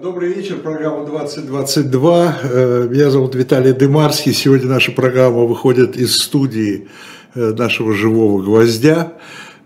[0.00, 2.38] Добрый вечер, программа 2022.
[2.42, 4.32] Э, меня зовут Виталий Дымарский.
[4.32, 6.86] Сегодня наша программа выходит из студии
[7.34, 9.14] э, нашего живого гвоздя.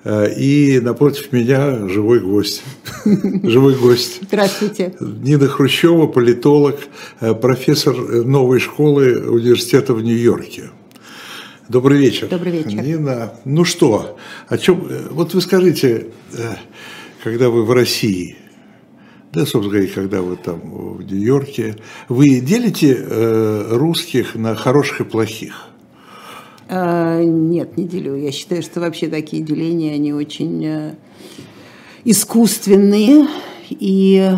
[0.04, 2.62] Э, и напротив меня живой гость.
[3.42, 4.20] Живой гость.
[4.22, 4.94] Здравствуйте.
[5.00, 6.78] Нина Хрущева, политолог,
[7.20, 7.94] профессор
[8.24, 10.70] новой школы университета в Нью-Йорке.
[11.68, 12.28] Добрый вечер.
[12.28, 12.80] Добрый вечер.
[12.82, 14.16] Нина, ну что,
[14.48, 16.06] о чем, вот вы скажите,
[17.22, 18.36] когда вы в России,
[19.36, 21.76] да, собственно говоря, когда вы там в Нью-Йорке,
[22.08, 25.68] вы делите э, русских на хороших и плохих?
[26.70, 28.16] А, нет, не делю.
[28.16, 30.94] Я считаю, что вообще такие деления, они очень э,
[32.04, 33.26] искусственные.
[33.68, 34.32] И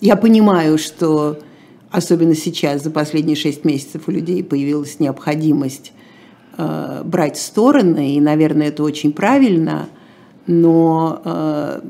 [0.00, 1.40] я понимаю, что
[1.90, 5.92] особенно сейчас, за последние шесть месяцев, у людей появилась необходимость
[6.56, 9.88] э, брать стороны, и, наверное, это очень правильно,
[10.46, 11.80] но э,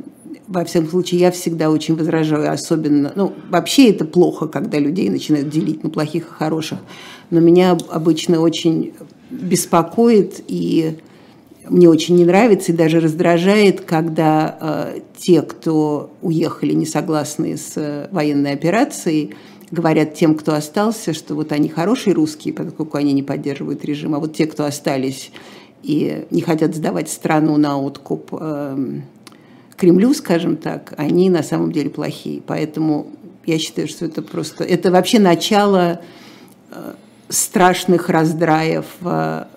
[0.48, 5.48] во всяком случае, я всегда очень возражаю, особенно, ну, вообще это плохо, когда людей начинают
[5.48, 6.78] делить на плохих и хороших,
[7.30, 8.94] но меня обычно очень
[9.30, 10.98] беспокоит и
[11.68, 17.72] мне очень не нравится и даже раздражает, когда э, те, кто уехали не согласны с
[17.76, 19.34] э, военной операцией,
[19.72, 24.20] говорят тем, кто остался, что вот они хорошие русские, поскольку они не поддерживают режим, а
[24.20, 25.32] вот те, кто остались
[25.82, 29.00] и не хотят сдавать страну на откуп, э,
[29.76, 32.42] Кремлю, скажем так, они на самом деле плохие.
[32.46, 33.12] Поэтому
[33.44, 34.64] я считаю, что это просто...
[34.64, 36.00] Это вообще начало
[36.70, 36.94] э,
[37.28, 39.48] страшных раздраев в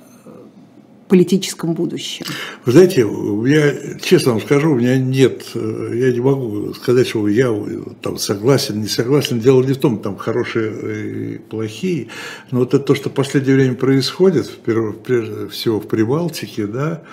[1.08, 2.26] политическом будущем.
[2.66, 3.08] Вы знаете,
[3.48, 7.80] я честно вам скажу, у меня нет, э, я не могу сказать, что я э,
[8.02, 9.40] там согласен, не согласен.
[9.40, 12.10] Дело не в том, там хорошие и плохие,
[12.52, 17.06] но вот это то, что в последнее время происходит, прежде всего в Прибалтике, да, Э,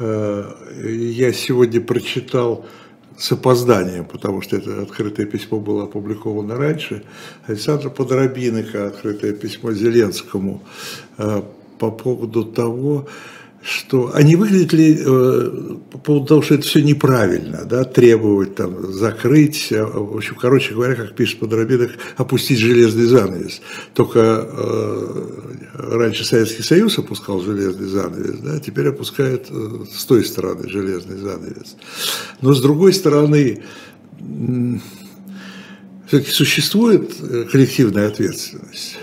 [0.00, 2.66] я сегодня прочитал
[3.18, 7.02] с опозданием, потому что это открытое письмо было опубликовано раньше,
[7.46, 10.62] Александра Подробинка, открытое письмо Зеленскому.
[11.18, 11.42] Э,
[11.78, 13.08] по поводу того,
[13.62, 18.92] что они выглядят ли э, по поводу того, что это все неправильно, да, требовать там
[18.92, 23.60] закрыть, э, в общем, короче говоря, как пишет Подробинок, опустить железный занавес.
[23.94, 25.30] Только э,
[25.74, 31.76] раньше Советский Союз опускал железный занавес, да, теперь опускает э, с той стороны железный занавес.
[32.40, 33.62] Но с другой стороны,
[36.06, 38.98] все-таки существует э, коллективная ответственность.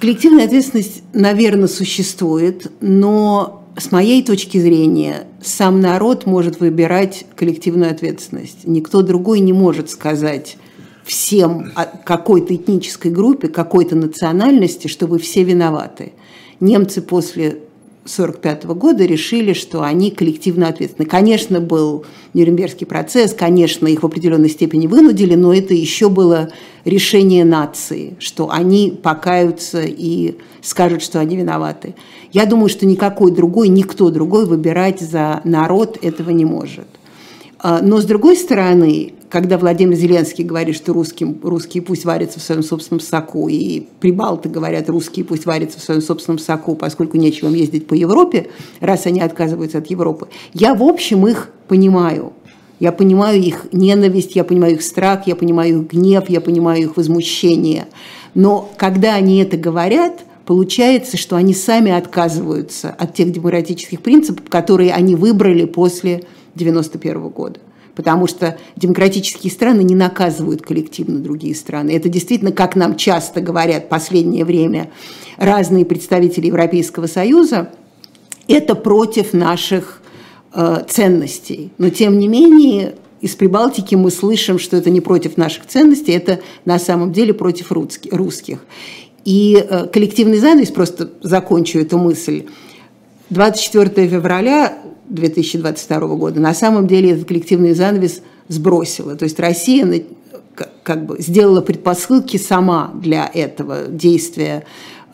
[0.00, 8.58] Коллективная ответственность, наверное, существует, но с моей точки зрения сам народ может выбирать коллективную ответственность.
[8.64, 10.56] Никто другой не может сказать
[11.04, 11.72] всем
[12.04, 16.12] какой-то этнической группе, какой-то национальности, что вы все виноваты.
[16.60, 17.60] Немцы после
[18.04, 21.08] 1945 года решили, что они коллективно ответственны.
[21.08, 22.04] Конечно, был
[22.34, 26.50] Нюрнбергский процесс, конечно, их в определенной степени вынудили, но это еще было
[26.84, 31.94] решение нации, что они покаются и скажут, что они виноваты.
[32.32, 36.86] Я думаю, что никакой другой, никто другой выбирать за народ этого не может.
[37.62, 42.42] А, но, с другой стороны, когда Владимир Зеленский говорит, что русским, русские пусть варятся в
[42.42, 47.48] своем собственном соку, и прибалты говорят, русские пусть варятся в своем собственном соку, поскольку нечего
[47.48, 48.48] им ездить по Европе,
[48.80, 52.32] раз они отказываются от Европы, я, в общем, их понимаю.
[52.80, 56.96] Я понимаю их ненависть, я понимаю их страх, я понимаю их гнев, я понимаю их
[56.96, 57.86] возмущение.
[58.34, 64.92] Но когда они это говорят, получается, что они сами отказываются от тех демократических принципов, которые
[64.92, 66.24] они выбрали после
[66.54, 67.60] 1991 года.
[67.94, 71.90] Потому что демократические страны не наказывают коллективно другие страны.
[71.90, 74.90] Это действительно, как нам часто говорят в последнее время
[75.36, 77.70] разные представители Европейского Союза,
[78.48, 80.00] это против наших
[80.54, 81.70] э, ценностей.
[81.76, 86.40] Но тем не менее, из Прибалтики мы слышим, что это не против наших ценностей, это
[86.64, 88.64] на самом деле против русских.
[89.24, 92.46] И э, коллективный занавес, просто закончу эту мысль,
[93.30, 99.16] 24 февраля 2022 года на самом деле этот коллективный занавес сбросила.
[99.16, 100.04] То есть Россия
[100.82, 104.64] как бы сделала предпосылки сама для этого действия,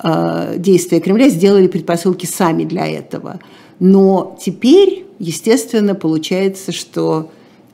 [0.02, 3.40] э, действия Кремля, сделали предпосылки сами для этого.
[3.78, 7.30] Но теперь, естественно, получается, что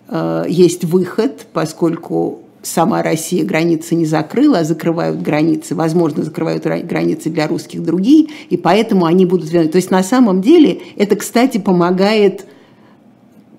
[0.08, 7.30] э, есть выход, поскольку сама Россия границы не закрыла, а закрывают границы, возможно, закрывают границы
[7.30, 9.50] для русских другие, и поэтому они будут...
[9.50, 12.46] То есть на самом деле это, кстати, помогает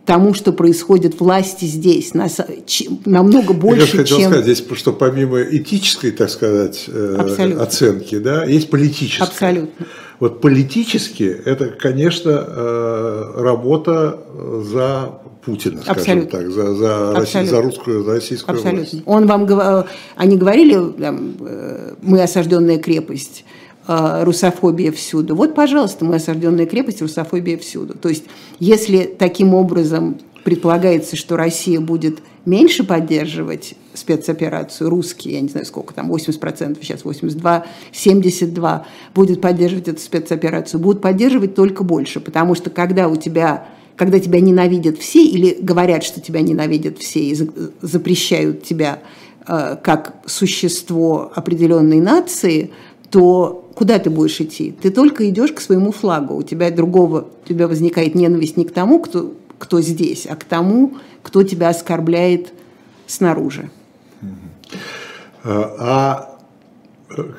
[0.06, 2.40] тому, что происходит власти здесь, нас,
[3.06, 4.32] намного больше, Я хотел чем...
[4.32, 7.64] сказать, здесь, что помимо этической, так сказать, э, Абсолютно.
[7.64, 9.26] оценки, да, есть политическая.
[9.26, 9.86] Абсолютно.
[10.20, 14.20] Вот политически это, конечно, э, работа
[14.64, 16.40] за Путина, скажем Абсолютно.
[16.40, 17.56] так, за, за, Абсолютно.
[17.56, 18.80] за русскую, за российскую Абсолютно.
[18.82, 19.04] власть.
[19.06, 19.86] Он вам,
[20.16, 23.44] они говорили, там, э, мы осажденная крепость,
[23.88, 25.36] русофобия всюду.
[25.36, 27.96] Вот, пожалуйста, мы осажденная крепость, русофобия всюду.
[27.96, 28.24] То есть,
[28.60, 35.94] если таким образом предполагается, что Россия будет меньше поддерживать спецоперацию, русские, я не знаю сколько
[35.94, 38.86] там, 80%, сейчас 82, 72,
[39.16, 44.42] будет поддерживать эту спецоперацию, будут поддерживать только больше, потому что когда у тебя когда тебя
[44.42, 47.50] ненавидят все или говорят, что тебя ненавидят все и
[47.82, 49.00] запрещают тебя
[49.48, 52.72] э, как существо определенной нации,
[53.16, 54.74] то куда ты будешь идти?
[54.74, 56.36] Ты только идешь к своему флагу.
[56.36, 60.44] У тебя другого, у тебя возникает ненависть не к тому, кто, кто здесь, а к
[60.44, 62.52] тому, кто тебя оскорбляет
[63.08, 63.70] снаружи.
[65.46, 66.38] А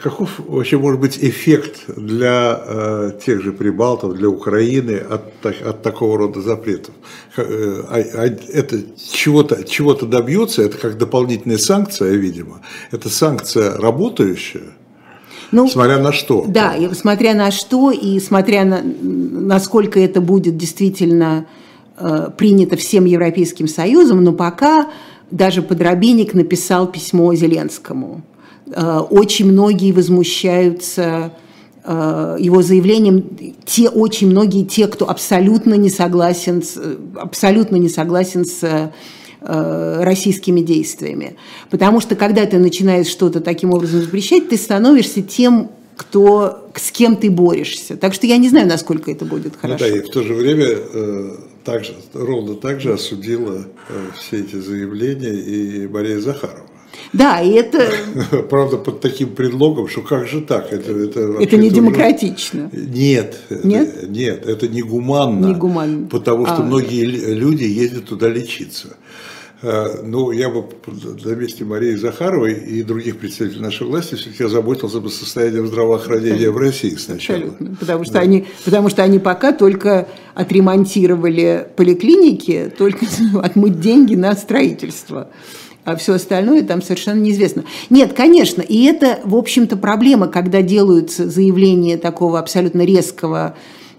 [0.02, 6.16] каков вообще может быть эффект для э, тех же прибалтов, для Украины от, от такого
[6.16, 6.94] рода запретов?
[7.36, 8.80] Э, а, а это
[9.12, 12.62] чего-то чего добьется, это как дополнительная санкция, видимо.
[12.92, 14.72] Это санкция работающая,
[15.52, 16.44] ну, смотря на что.
[16.48, 21.46] Да, и смотря на что, и смотря на насколько это будет действительно
[21.98, 24.88] э, принято всем Европейским Союзом, но пока
[25.30, 28.22] даже Подробинник написал письмо Зеленскому.
[28.66, 31.32] Э, очень многие возмущаются
[31.84, 33.24] э, его заявлением,
[33.64, 36.78] те очень многие, те, кто абсолютно не согласен с,
[37.14, 38.90] абсолютно не согласен с
[39.42, 41.36] Э, российскими действиями.
[41.70, 47.16] Потому что когда ты начинаешь что-то таким образом запрещать, ты становишься тем, кто, с кем
[47.16, 47.98] ты борешься.
[47.98, 49.84] Так что я не знаю, насколько это будет хорошо.
[49.84, 54.40] Ну да, и в то же время э, также, ровно так же осудила э, все
[54.40, 56.66] эти заявления и Мария Захарова.
[57.12, 57.90] Да, и это...
[58.50, 60.72] Правда, под таким предлогом, что как же так?
[60.72, 62.70] Это, это, это не демократично.
[62.72, 65.46] Нет, нет, это, нет, это не гуманно.
[65.46, 66.06] Не гуманно.
[66.08, 68.96] Потому что а, многие люди ездят туда лечиться.
[69.62, 70.64] Э, ну, я бы
[71.24, 76.58] на месте Марии Захаровой и других представителей нашей власти все-таки озаботился бы состоянием здравоохранения в
[76.58, 77.38] России сначала.
[77.38, 77.76] Абсолютно.
[77.76, 78.20] Потому что, да.
[78.20, 83.06] они, потому что они пока только отремонтировали поликлиники, только
[83.42, 85.30] отмыть деньги на строительство.
[85.86, 87.64] А все остальное там совершенно неизвестно.
[87.88, 93.56] Нет, конечно, и это, в общем-то, проблема, когда делаются заявления такого абсолютно резкого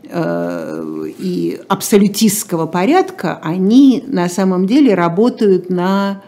[0.10, 6.22] Э, и абсолютистского порядка, они на самом деле работают на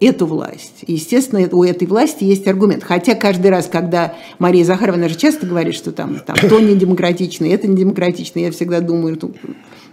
[0.00, 0.84] эту власть.
[0.86, 2.82] Естественно, у этой власти есть аргумент.
[2.82, 7.44] Хотя каждый раз, когда Мария Захаровна же часто говорит, что там, там то не демократично,
[7.44, 9.34] это не демократично, я всегда думаю, ну,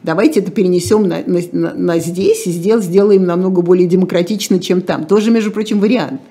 [0.04, 5.06] давайте это перенесем на, на, на здесь и сдел, сделаем намного более демократично, чем там.
[5.06, 6.22] Тоже, между прочим, вариант.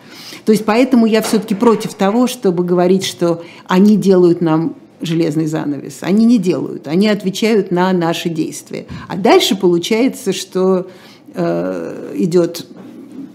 [0.45, 5.99] То есть поэтому я все-таки против того, чтобы говорить, что они делают нам железный занавес.
[6.01, 8.87] Они не делают, они отвечают на наши действия.
[9.09, 10.89] А дальше получается, что
[11.35, 12.67] э, идет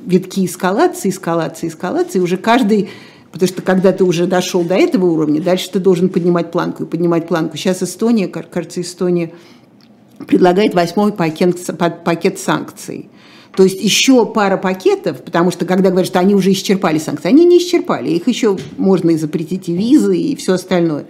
[0.05, 2.89] витки эскалации, эскалации, эскалации, уже каждый
[3.31, 6.85] Потому что когда ты уже дошел до этого уровня, дальше ты должен поднимать планку и
[6.85, 7.55] поднимать планку.
[7.55, 9.31] Сейчас Эстония, кажется, Эстония
[10.27, 11.57] предлагает восьмой пакет,
[12.03, 13.09] пакет санкций.
[13.55, 17.43] То есть еще пара пакетов, потому что когда говорят, что они уже исчерпали санкции, они
[17.45, 21.05] не исчерпали, их еще можно и запретить и визы, и все остальное.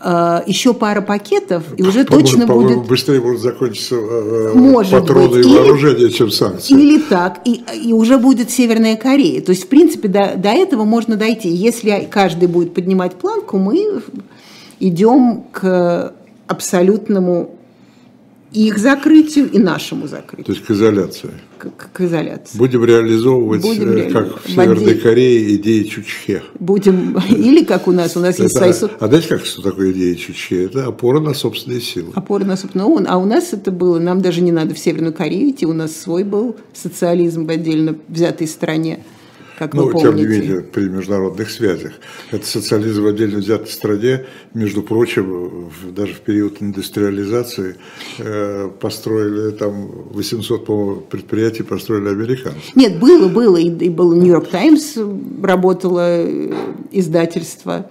[0.00, 2.86] Э, еще пара пакетов, и уже по точно по будет...
[2.86, 5.46] быстрее может закончиться э, э, может патроны быть.
[5.46, 6.74] и вооружение, чем санкции.
[6.74, 9.40] Или так, и, и уже будет Северная Корея.
[9.40, 11.48] То есть, в принципе, до, до этого можно дойти.
[11.48, 14.02] Если каждый будет поднимать планку, мы
[14.78, 16.12] идем к
[16.48, 17.54] абсолютному
[18.54, 20.46] их закрытию, и нашему закрытию.
[20.46, 21.30] То есть к изоляции.
[21.58, 22.56] К, к изоляции.
[22.56, 26.42] Будем реализовывать, Будем э, как в Северной Корее, идеи Чучхе.
[26.58, 28.70] Будем, или как у нас, у нас есть свои...
[28.70, 30.64] А знаете, как что такое идея Чучхе?
[30.64, 32.12] Это опора на собственные силы.
[32.14, 35.12] Опора на собственные ну, А у нас это было, нам даже не надо в Северную
[35.12, 39.00] Корею идти, у нас свой был социализм в отдельно взятой стране
[39.58, 40.08] как ну, вы помните.
[40.08, 41.92] тем не менее, при международных связях.
[42.30, 47.76] Это социализм в отдельно взятой стране, между прочим, даже в период индустриализации
[48.18, 52.60] э, построили там 800, по предприятий построили американцы.
[52.74, 54.96] Нет, было, было, и, и был Нью-Йорк Таймс,
[55.42, 56.52] работало э,
[56.90, 57.88] издательство.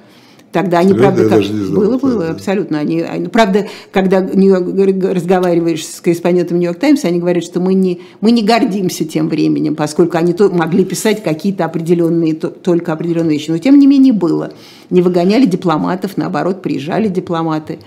[0.53, 1.41] Тогда они, правда, как...
[1.41, 2.77] было, было, абсолютно.
[2.77, 8.29] Они, они, правда, когда разговариваешь с корреспондентом Нью-Йорк Таймс, они говорят, что мы не, мы
[8.29, 13.49] не гордимся тем временем, поскольку они то, могли писать какие-то определенные, то, только определенные вещи.
[13.49, 14.53] Но тем не менее было.
[14.91, 17.79] Не выгоняли дипломатов, наоборот, приезжали дипломаты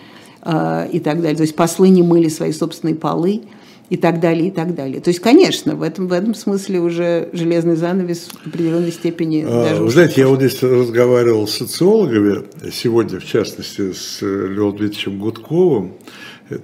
[0.44, 1.36] э, и так далее.
[1.36, 3.42] То есть послы не мыли свои собственные полы.
[3.88, 5.00] И так далее, и так далее.
[5.00, 9.64] То есть, конечно, в этом, в этом смысле уже железный занавес в определенной степени а,
[9.64, 9.82] даже...
[9.82, 15.92] Вы знаете, я вот здесь разговаривал с социологами, сегодня, в частности, с Леонидовичем Гудковым,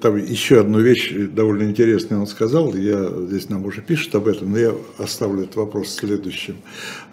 [0.01, 4.53] там еще одну вещь довольно интересную он сказал, я здесь нам уже пишет об этом,
[4.53, 6.57] но я оставлю этот вопрос следующим.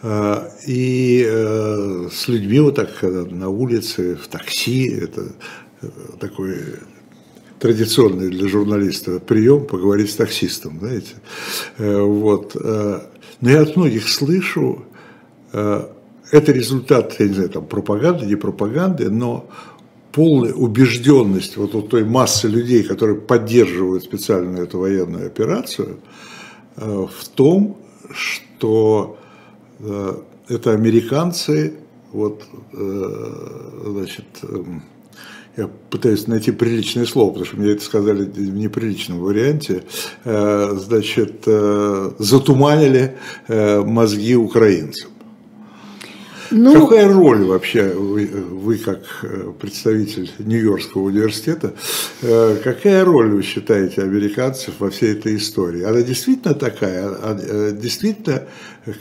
[0.04, 5.32] А, и э, с людьми вот так на улице, в такси, это
[5.82, 5.88] э,
[6.20, 6.58] такой
[7.60, 11.16] традиционный для журналиста прием поговорить с таксистом, знаете.
[11.78, 12.56] Э, вот.
[12.56, 14.86] Но я от многих слышу,
[15.51, 19.50] это результат, я не знаю, там пропаганды, не пропаганды, но
[20.12, 26.00] полная убежденность вот у той массы людей, которые поддерживают специальную эту военную операцию,
[26.75, 27.78] э, в том,
[28.12, 29.18] что
[29.80, 30.13] э,
[30.48, 31.75] это американцы,
[32.12, 34.84] вот, э, значит, эм,
[35.58, 39.84] я пытаюсь найти приличное слово, потому что мне это сказали в неприличном варианте,
[40.24, 43.15] значит, затуманили
[43.48, 45.12] мозги украинцам.
[46.51, 51.74] Ну, Какая роль вообще вы, вы как э, представитель Нью-Йоркского университета,
[52.22, 55.84] э, какая роль вы считаете американцев во всей этой истории?
[55.84, 58.44] Она действительно такая, а, э, действительно,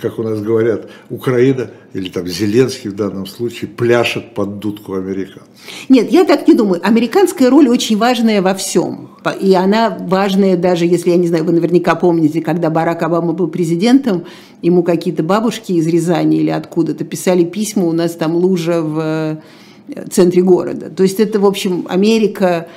[0.02, 5.49] как у нас говорят, Украина или там Зеленский в данном случае пляшет под дудку американцев?
[5.88, 6.81] Нет, я так не думаю.
[6.85, 9.11] Американская роль очень важная во всем.
[9.40, 13.49] И она важная даже, если, я не знаю, вы наверняка помните, когда Барак Обама был
[13.49, 14.25] президентом,
[14.62, 19.41] ему какие-то бабушки из Рязани или откуда-то писали письма, у нас там лужа в
[19.88, 20.91] э, центре города.
[20.91, 22.69] То есть это, в общем, Америка,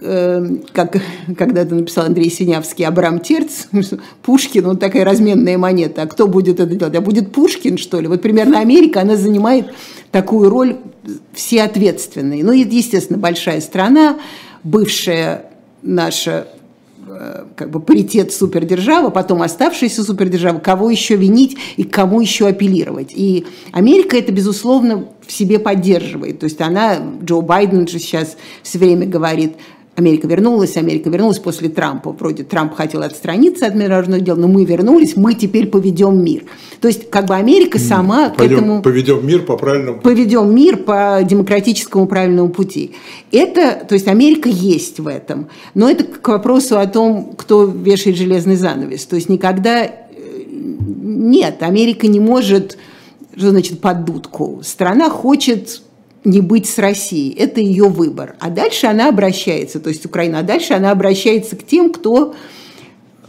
[0.00, 0.96] э, как
[1.38, 3.66] когда-то написал Андрей Синявский, Абрам Терц,
[4.22, 6.02] Пушкин, он такая разменная монета.
[6.02, 6.94] А кто будет это делать?
[6.94, 8.08] А будет Пушкин, что ли?
[8.08, 9.66] Вот примерно Америка, она занимает
[10.10, 10.76] такую роль
[11.32, 12.44] все ответственные.
[12.44, 14.18] Ну, естественно, большая страна,
[14.62, 15.46] бывшая
[15.82, 16.46] наша
[17.56, 23.12] как бы паритет супердержава, потом оставшаяся супердержава, кого еще винить и к кому еще апеллировать.
[23.14, 26.40] И Америка это, безусловно, в себе поддерживает.
[26.40, 29.54] То есть она, Джо Байден же сейчас все время говорит,
[30.00, 32.10] Америка вернулась, Америка вернулась после Трампа.
[32.12, 36.44] Вроде Трамп хотел отстраниться от международных дел, но мы вернулись, мы теперь поведем мир.
[36.80, 38.82] То есть, как бы Америка сама Пойдем, к этому...
[38.82, 42.92] Поведем мир по правильному Поведем мир по демократическому правильному пути.
[43.30, 45.48] Это, то есть, Америка есть в этом.
[45.74, 49.04] Но это к вопросу о том, кто вешает железный занавес.
[49.04, 49.84] То есть, никогда...
[49.84, 49.90] Э,
[50.50, 52.78] нет, Америка не может...
[53.36, 54.60] Что значит под дудку?
[54.64, 55.82] Страна хочет
[56.24, 57.34] не быть с Россией.
[57.34, 58.36] Это ее выбор.
[58.40, 62.34] А дальше она обращается, то есть Украина, а дальше она обращается к тем, кто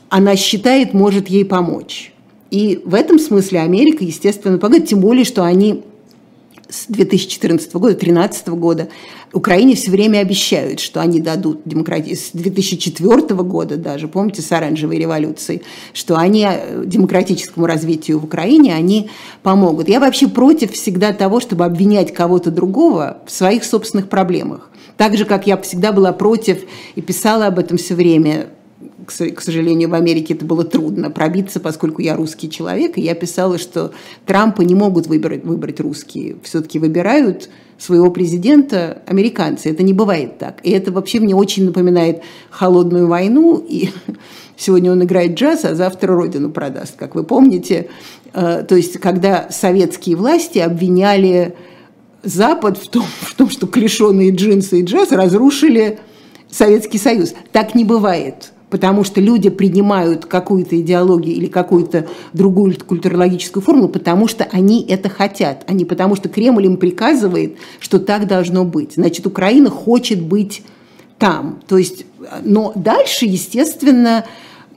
[0.09, 2.11] она считает может ей помочь.
[2.49, 5.83] И в этом смысле Америка, естественно, помогает, тем более, что они
[6.71, 8.87] с 2014 года, 2013 года
[9.33, 12.15] Украине все время обещают, что они дадут демократию.
[12.15, 15.61] С 2004 года даже, помните, с оранжевой революцией,
[15.93, 19.09] что они э, демократическому развитию в Украине, они
[19.43, 19.89] помогут.
[19.89, 24.69] Я вообще против всегда того, чтобы обвинять кого-то другого в своих собственных проблемах.
[24.97, 26.63] Так же, как я всегда была против
[26.95, 28.47] и писала об этом все время
[29.05, 33.57] к сожалению, в Америке это было трудно пробиться, поскольку я русский человек, и я писала,
[33.57, 33.91] что
[34.25, 39.69] Трампа не могут выбрать, выбрать русские, все-таки выбирают своего президента американцы.
[39.69, 40.59] Это не бывает так.
[40.63, 43.89] И это вообще мне очень напоминает холодную войну, и
[44.55, 47.89] сегодня он играет джаз, а завтра родину продаст, как вы помните.
[48.33, 51.55] Э, то есть, когда советские власти обвиняли
[52.23, 55.99] Запад в том, в том что клешеные джинсы и джаз разрушили
[56.51, 57.33] Советский Союз.
[57.51, 64.27] Так не бывает потому что люди принимают какую-то идеологию или какую-то другую культурологическую формулу, потому
[64.27, 68.93] что они это хотят, а не потому что Кремль им приказывает, что так должно быть.
[68.93, 70.63] Значит, Украина хочет быть
[71.19, 71.59] там.
[71.67, 72.05] То есть,
[72.43, 74.25] но дальше, естественно,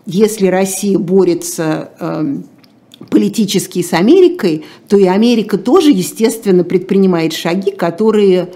[0.07, 2.37] если Россия борется э,
[3.09, 8.51] политически с Америкой, то и Америка тоже, естественно, предпринимает шаги, которые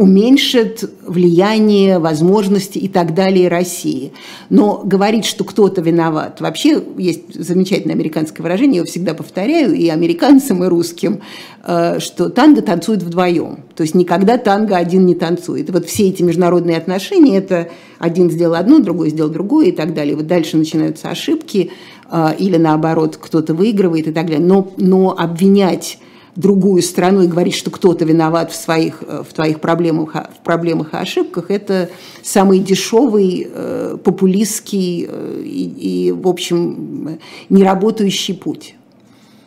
[0.00, 4.12] уменьшит влияние, возможности и так далее России.
[4.48, 9.88] Но говорить, что кто-то виноват, вообще есть замечательное американское выражение, я его всегда повторяю, и
[9.88, 11.20] американцам, и русским,
[11.64, 13.64] э, что танго танцует вдвоем.
[13.74, 15.68] То есть никогда танго один не танцует.
[15.68, 17.68] И вот все эти международные отношения, это
[17.98, 20.16] один сделал одно, другой сделал другое и так далее.
[20.16, 21.72] Вот дальше начинаются ошибки,
[22.10, 24.40] э, или наоборот, кто-то выигрывает и так далее.
[24.40, 25.98] Но, но обвинять
[26.36, 30.94] другую страну и говорить, что кто-то виноват в своих э, в твоих проблемах, в проблемах
[30.94, 31.90] и ошибках, это
[32.22, 37.18] самый дешевый, э, популистский э, и, и, в общем,
[37.48, 38.76] неработающий путь.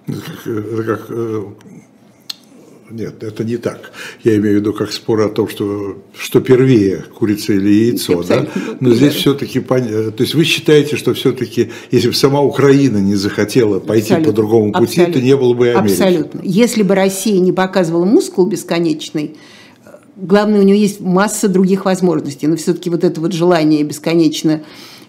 [0.07, 1.09] Это как, это как
[2.89, 3.91] нет, это не так.
[4.23, 8.23] Я имею в виду как спор о том, что, что первее, курица или яйцо.
[8.23, 8.47] Да?
[8.79, 13.79] Но здесь все-таки, то есть вы считаете, что все-таки, если бы сама Украина не захотела
[13.79, 14.31] пойти Абсолютно.
[14.31, 15.13] по другому пути, Абсолютно.
[15.13, 15.93] то не было бы и Америки.
[15.93, 16.41] Абсолютно.
[16.43, 19.35] Если бы Россия не показывала мускул бесконечный,
[20.15, 22.47] главное, у нее есть масса других возможностей.
[22.47, 24.63] Но все-таки вот это вот желание бесконечно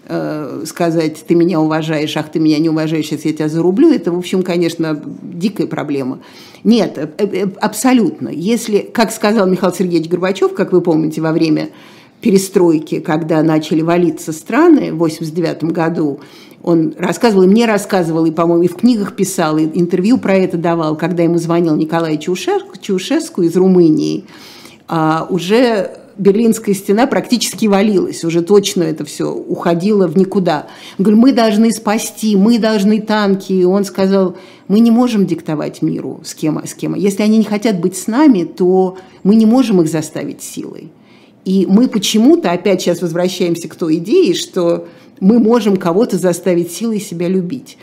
[0.07, 4.11] э, сказать, ты меня уважаешь, ах, ты меня не уважаешь, сейчас я тебя зарублю, это,
[4.11, 6.19] в общем, конечно, дикая проблема.
[6.65, 8.29] Нет, э, э, абсолютно.
[8.29, 11.69] Если, как сказал Михаил Сергеевич Горбачев, как вы помните, во время
[12.21, 16.19] перестройки, когда начали валиться страны в 89 году,
[16.63, 20.57] он рассказывал, и мне рассказывал, и, по-моему, и в книгах писал, и интервью про это
[20.57, 24.25] давал, когда ему звонил Николай Чаушеску из Румынии,
[24.87, 30.67] а уже Берлинская стена практически валилась, уже точно это все уходило в никуда.
[30.97, 33.51] Он говорит, мы должны спасти, мы должны танки.
[33.51, 36.95] И он сказал, мы не можем диктовать миру с кем, с кем.
[36.95, 40.91] Если они не хотят быть с нами, то мы не можем их заставить силой.
[41.43, 44.87] И мы почему-то опять сейчас возвращаемся к той идее, что
[45.19, 47.77] мы можем кого-то заставить силой себя любить.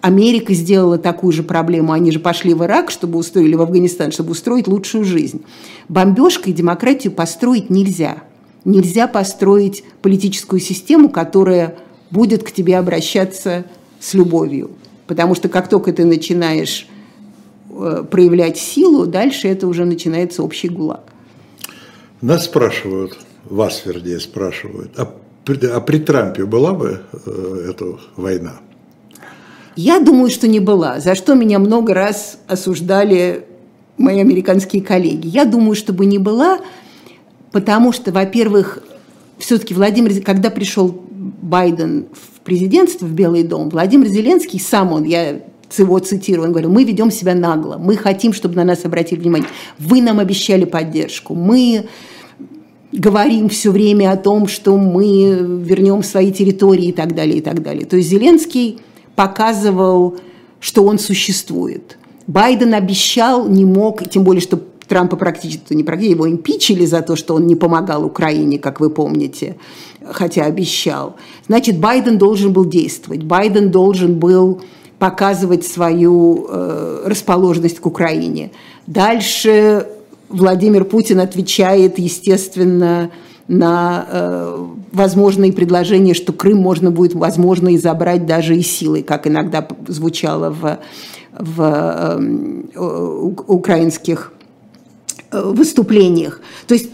[0.00, 1.92] Америка сделала такую же проблему.
[1.92, 5.42] Они же пошли в Ирак, чтобы устроили в Афганистан, чтобы устроить лучшую жизнь.
[5.88, 8.22] Бомбежкой демократию построить нельзя.
[8.64, 11.76] Нельзя построить политическую систему, которая
[12.10, 13.64] будет к тебе обращаться
[13.98, 14.70] с любовью.
[15.06, 16.86] Потому что как только ты начинаешь
[17.70, 21.12] э, проявлять силу, дальше это уже начинается общий гулаг.
[22.20, 25.12] Нас спрашивают, вас, вернее, спрашивают, а
[25.44, 28.60] при, а при Трампе была бы э, эта война?
[29.80, 33.44] Я думаю, что не была, за что меня много раз осуждали
[33.96, 35.28] мои американские коллеги.
[35.28, 36.58] Я думаю, что бы не была,
[37.52, 38.82] потому что, во-первых,
[39.38, 45.42] все-таки Владимир, когда пришел Байден в президентство, в Белый дом, Владимир Зеленский, сам он, я
[45.76, 49.48] его цитирую, он говорил, мы ведем себя нагло, мы хотим, чтобы на нас обратили внимание,
[49.78, 51.84] вы нам обещали поддержку, мы
[52.90, 57.62] говорим все время о том, что мы вернем свои территории и так далее, и так
[57.62, 57.86] далее.
[57.86, 58.80] То есть Зеленский
[59.18, 60.16] показывал,
[60.60, 61.98] что он существует.
[62.28, 67.16] Байден обещал, не мог, тем более, что Трампа практически не практически, его импичили за то,
[67.16, 69.56] что он не помогал Украине, как вы помните,
[70.08, 71.16] хотя обещал.
[71.48, 73.24] Значит, Байден должен был действовать.
[73.24, 74.60] Байден должен был
[75.00, 78.52] показывать свою э, расположенность к Украине.
[78.86, 79.88] Дальше
[80.28, 83.10] Владимир Путин отвечает, естественно,
[83.48, 89.26] на э, возможные предложения, что Крым можно будет, возможно, и забрать даже и силой, как
[89.26, 90.78] иногда звучало в,
[91.32, 92.80] в э,
[93.46, 94.32] украинских
[95.30, 96.40] выступлениях.
[96.66, 96.90] То есть,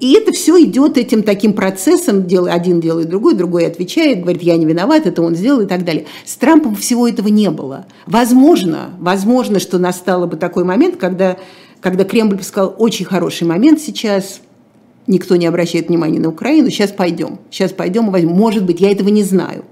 [0.00, 4.56] и это все идет этим таким процессом, дел, один делает другой, другой отвечает, говорит, я
[4.56, 6.06] не виноват, это он сделал и так далее.
[6.24, 7.84] С Трампом всего этого не было.
[8.06, 11.36] Возможно, возможно, что настало бы такой момент, когда,
[11.80, 14.40] когда Кремль сказал, очень хороший момент сейчас–
[15.06, 18.32] никто не обращает внимания на Украину, сейчас пойдем, сейчас пойдем и возьмем.
[18.32, 19.64] Может быть, я этого не знаю.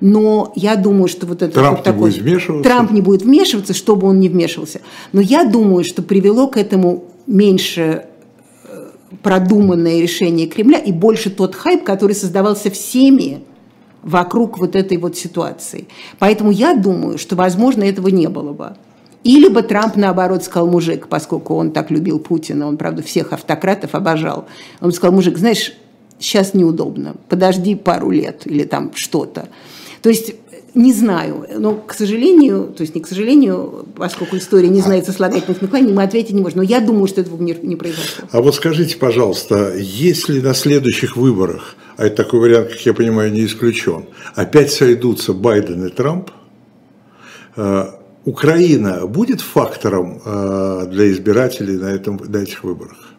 [0.00, 1.52] Но я думаю, что вот это...
[1.52, 2.68] Трамп вот не будет вмешиваться?
[2.68, 4.80] Трамп не будет вмешиваться, чтобы он не вмешивался.
[5.12, 8.06] Но я думаю, что привело к этому меньше
[8.64, 8.86] э,
[9.22, 13.42] продуманное решение Кремля и больше тот хайп, который создавался всеми
[14.02, 15.88] вокруг вот этой вот ситуации.
[16.18, 18.76] Поэтому я думаю, что, возможно, этого не было бы.
[19.24, 23.94] Или бы Трамп, наоборот, сказал, мужик, поскольку он так любил Путина, он, правда, всех автократов
[23.94, 24.46] обожал,
[24.80, 25.74] он сказал, мужик, знаешь,
[26.18, 29.48] сейчас неудобно, подожди пару лет или там что-то.
[30.02, 30.34] То есть
[30.74, 35.60] не знаю, но, к сожалению, то есть не к сожалению, поскольку история не знает сослагательных
[35.60, 36.58] наклонений, мы ответить не можем.
[36.58, 38.28] Но я думаю, что этого не, произошло.
[38.30, 43.32] А вот скажите, пожалуйста, если на следующих выборах, а это такой вариант, как я понимаю,
[43.32, 44.04] не исключен,
[44.36, 46.30] опять сойдутся Байден и Трамп,
[47.56, 47.84] э,
[48.28, 53.14] Украина будет фактором э, для избирателей на, этом, на этих выборах?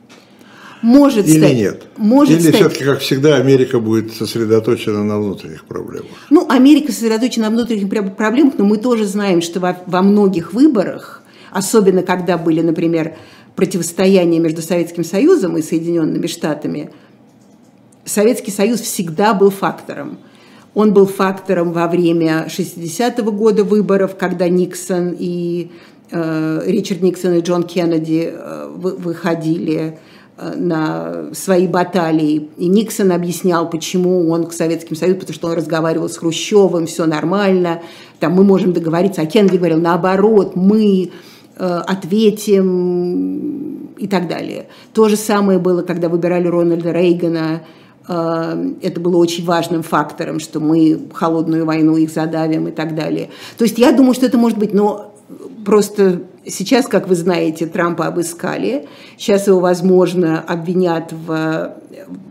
[0.84, 1.54] Может Или стать.
[1.56, 1.84] нет?
[1.98, 6.12] Может Или все-таки, как всегда, Америка будет сосредоточена на внутренних проблемах?
[6.30, 11.24] Ну, Америка сосредоточена на внутренних проблемах, но мы тоже знаем, что во, во многих выборах,
[11.52, 13.16] особенно когда были, например,
[13.56, 16.92] противостояния между Советским Союзом и Соединенными Штатами,
[18.06, 20.20] Советский Союз всегда был фактором.
[20.80, 25.72] Он был фактором во время 60-го года выборов, когда Никсон и
[26.10, 30.00] э, Ричард Никсон и Джон Кеннеди э, выходили
[30.38, 32.48] э, на свои баталии.
[32.56, 37.06] И Никсон объяснял, почему он к Советским Союзу, потому что он разговаривал с Хрущевым, все
[37.06, 37.82] нормально,
[38.22, 39.22] там мы можем договориться.
[39.22, 41.12] А Кеннеди говорил, наоборот, мы
[41.58, 44.68] э, ответим и так далее.
[44.94, 47.64] То же самое было, когда выбирали Рональда Рейгана,
[48.10, 53.30] это было очень важным фактором, что мы холодную войну их задавим и так далее.
[53.58, 55.14] То есть я думаю, что это может быть, но
[55.64, 58.88] просто сейчас, как вы знаете, Трампа обыскали.
[59.18, 61.76] Сейчас его, возможно, обвинят в,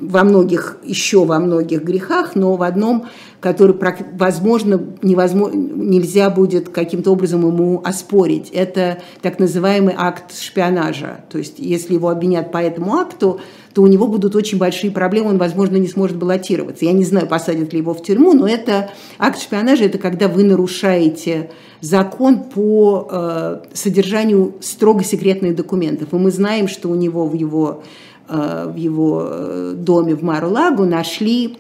[0.01, 3.07] во многих, еще во многих грехах, но в одном,
[3.41, 3.77] который,
[4.15, 8.51] возможно, невозможно, нельзя будет каким-то образом ему оспорить.
[8.51, 11.21] Это так называемый акт шпионажа.
[11.31, 13.41] То есть, если его обвинят по этому акту,
[13.79, 16.85] то у него будут очень большие проблемы, он, возможно, не сможет баллотироваться.
[16.85, 20.43] Я не знаю, посадят ли его в тюрьму, но это акт шпионажа, это когда вы
[20.43, 26.13] нарушаете закон по э, содержанию строго секретных документов.
[26.13, 27.85] И мы знаем, что у него в его,
[28.29, 31.57] э, в его э, доме в Мару-Лагу нашли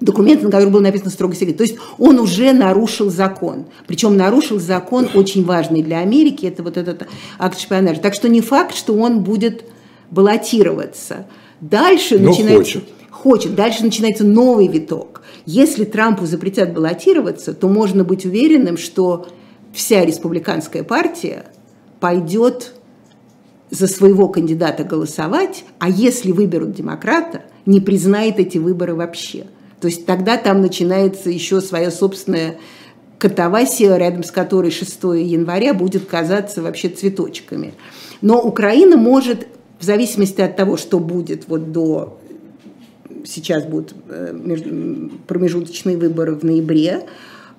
[0.00, 1.58] документы, на которых было написано строго секрет.
[1.58, 3.66] То есть он уже нарушил закон.
[3.86, 7.06] Причем нарушил закон очень важный для Америки, это вот этот
[7.38, 8.00] акт шпионажа.
[8.00, 9.64] Так что не факт, что он будет
[10.10, 11.26] баллотироваться.
[11.60, 12.58] Дальше Но начинается...
[12.58, 12.84] Хочет.
[13.10, 13.54] Хочет.
[13.54, 15.22] Дальше начинается новый виток.
[15.44, 19.26] Если Трампу запретят баллотироваться, то можно быть уверенным, что
[19.72, 21.46] вся республиканская партия
[22.00, 22.74] пойдет
[23.70, 29.46] за своего кандидата голосовать, а если выберут демократа, не признает эти выборы вообще.
[29.80, 32.56] То есть тогда там начинается еще своя собственная
[33.18, 37.74] катавасия, рядом с которой 6 января будет казаться вообще цветочками.
[38.20, 42.18] Но Украина может в зависимости от того, что будет вот до
[43.24, 44.34] сейчас будут э,
[45.26, 47.06] промежуточные выборы в ноябре,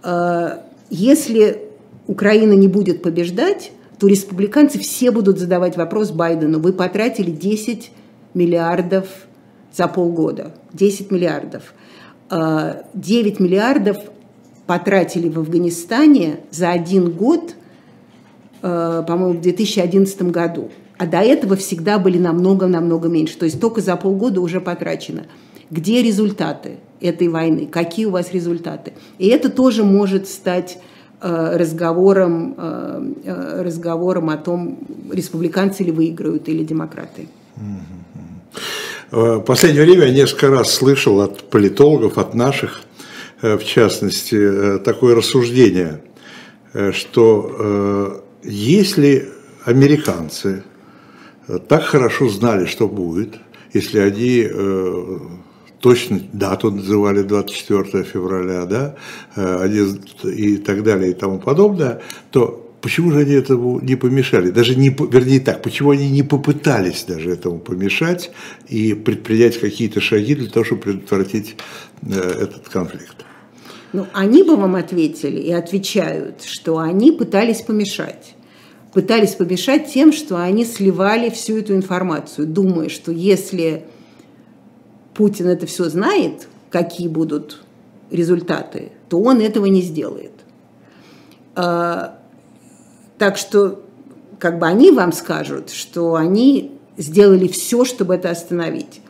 [0.03, 0.49] э,
[0.89, 1.61] если
[2.07, 7.91] Украина не будет побеждать, то республиканцы все будут задавать вопрос Байдену, вы потратили 10
[8.33, 9.07] миллиардов
[9.73, 11.73] за полгода, 10 миллиардов.
[12.31, 13.97] 9 э, миллиардов
[14.65, 17.55] потратили в Афганистане за один год,
[18.61, 23.37] по-моему, в 2011 году а до этого всегда были намного-намного меньше.
[23.37, 25.27] То есть только за полгода уже потрачено.
[25.71, 27.69] Где результаты этой войны?
[27.71, 28.91] Какие у вас результаты?
[29.17, 30.77] И это тоже может стать
[31.21, 34.77] э, разговором, э, э, разговором о том,
[35.09, 37.29] республиканцы ли выиграют или демократы.
[39.09, 42.81] В последнее время я несколько раз слышал от политологов, от наших,
[43.41, 46.01] в частности, такое рассуждение,
[46.91, 49.29] что если
[49.65, 50.63] американцы
[51.57, 53.35] так хорошо знали, что будет,
[53.73, 55.19] если они э,
[55.79, 58.95] точно дату называли 24 февраля, да,
[59.35, 64.51] э, они, и так далее и тому подобное, то почему же они этому не помешали?
[64.51, 68.31] Даже не, вернее так, почему они не попытались даже этому помешать
[68.67, 71.55] и предпринять какие-то шаги для того, чтобы предотвратить
[72.03, 73.25] э, этот конфликт?
[73.91, 78.35] Ну, они бы вам ответили и отвечают, что они пытались помешать
[78.93, 83.85] пытались помешать тем, что они сливали всю эту информацию, думая, что если
[85.13, 87.61] Путин это все знает, какие будут
[88.09, 90.31] результаты, то он этого не сделает.
[91.55, 92.19] А,
[93.17, 93.83] так что
[94.39, 99.01] как бы они вам скажут, что они сделали все, чтобы это остановить.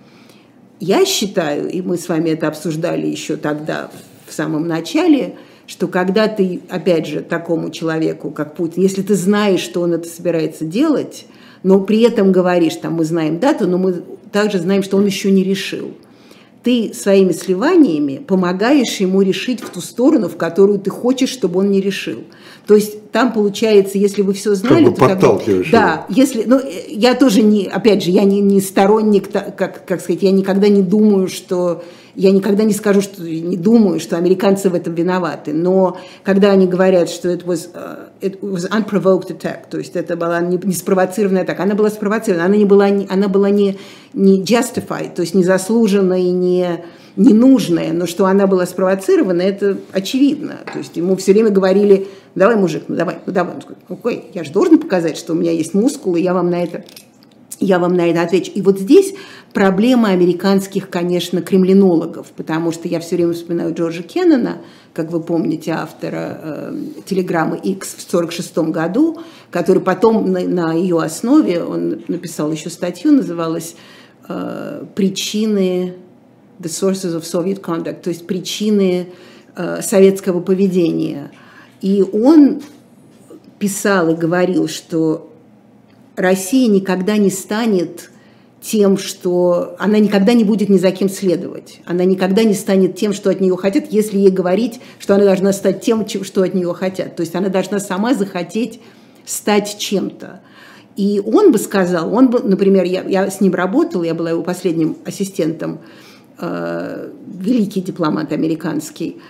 [0.79, 3.91] Я считаю, и мы с вами это обсуждали еще тогда,
[4.27, 5.37] в самом начале–
[5.69, 10.09] что когда ты, опять же, такому человеку, как Путин, если ты знаешь, что он это
[10.09, 11.27] собирается делать,
[11.61, 14.01] но при этом говоришь, там, мы знаем дату, но мы
[14.31, 15.91] также знаем, что он еще не решил.
[16.63, 21.69] Ты своими сливаниями помогаешь ему решить в ту сторону, в которую ты хочешь, чтобы он
[21.69, 22.23] не решил.
[22.65, 25.67] То есть там получается, если вы все знали, как бы то подталкиваешь.
[25.67, 30.01] Бы, да, если, ну, я тоже не, опять же, я не, не сторонник, как, как
[30.01, 31.83] сказать, я никогда не думаю, что
[32.19, 36.67] я никогда не скажу, что не думаю, что американцы в этом виноваты, но когда они
[36.67, 40.73] говорят, что это was, uh, it was unprovoked attack, то есть это была не, не
[40.73, 43.77] спровоцированная атака, она была спровоцирована, она, не была, она была не,
[44.13, 46.83] не justified, то есть не заслуженная и не,
[47.15, 50.57] ненужная, но что она была спровоцирована, это очевидно.
[50.73, 53.53] То есть ему все время говорили, давай, мужик, ну давай, ну давай.
[53.87, 56.83] Он окей, я же должен показать, что у меня есть мускулы, я вам на это
[57.59, 58.51] я вам на это отвечу.
[58.53, 59.13] И вот здесь
[59.53, 64.57] проблема американских, конечно, кремлинологов, потому что я все время вспоминаю Джорджа Кеннона,
[64.93, 69.19] как вы помните, автора э, телеграммы X в 1946 году,
[69.51, 73.75] который потом на, на ее основе, он написал еще статью, называлась
[74.27, 75.95] э, «Причины
[76.59, 79.07] the sources of Soviet conduct», то есть причины
[79.55, 81.31] э, советского поведения.
[81.81, 82.61] И он
[83.59, 85.28] писал и говорил, что
[86.19, 88.11] Россия никогда не станет
[88.59, 91.79] тем, что она никогда не будет ни за кем следовать.
[91.85, 95.53] Она никогда не станет тем, что от нее хотят, если ей говорить, что она должна
[95.53, 97.15] стать тем, что от нее хотят.
[97.15, 98.81] То есть она должна сама захотеть
[99.25, 100.41] стать чем-то.
[100.97, 104.43] И он бы сказал, он бы, например, я, я с ним работала, я была его
[104.43, 105.79] последним ассистентом,
[106.37, 109.21] э, великий дипломат американский,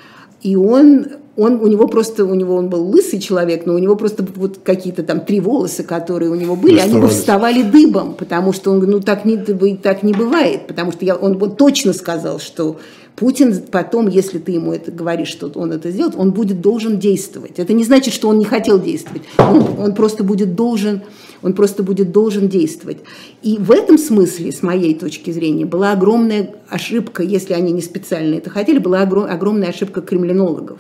[0.41, 1.08] и он
[1.39, 4.60] он, у него просто, у него он был лысый человек, но у него просто вот
[4.62, 8.80] какие-то там три волоса, которые у него были, они бы вставали дыбом, потому что он,
[8.80, 9.38] ну так не,
[9.78, 12.78] так не бывает, потому что я, он вот точно сказал, что
[13.15, 17.54] Путин потом, если ты ему это говоришь, что он это сделает, он будет должен действовать.
[17.58, 19.23] Это не значит, что он не хотел действовать.
[19.38, 21.02] Он, он просто будет должен,
[21.41, 22.97] он просто будет должен действовать.
[23.41, 28.36] И в этом смысле, с моей точки зрения, была огромная ошибка, если они не специально
[28.36, 30.80] это хотели, была огромная ошибка кремлинологов,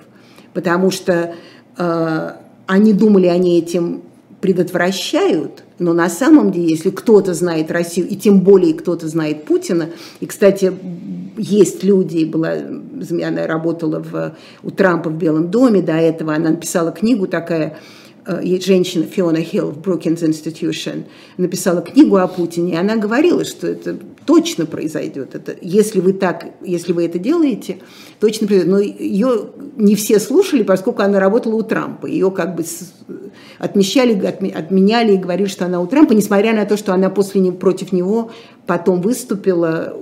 [0.53, 1.35] потому что
[1.77, 2.31] э,
[2.67, 4.01] они думали, они этим
[4.41, 9.89] предотвращают, но на самом деле, если кто-то знает Россию, и тем более кто-то знает Путина,
[10.19, 10.71] и, кстати,
[11.37, 12.53] есть люди, была,
[13.23, 17.77] она работала в, у Трампа в Белом доме, до этого она написала книгу такая,
[18.61, 21.05] женщина Фиона Хилл в Brookings Institution
[21.37, 25.33] написала книгу о Путине, и она говорила, что это точно произойдет.
[25.33, 27.79] Это, если вы так, если вы это делаете,
[28.19, 28.71] точно произойдет.
[28.71, 32.05] Но ее не все слушали, поскольку она работала у Трампа.
[32.05, 32.63] Ее как бы
[33.57, 37.91] отмечали, отменяли и говорили, что она у Трампа, несмотря на то, что она после против
[37.91, 38.31] него
[38.67, 39.97] потом выступила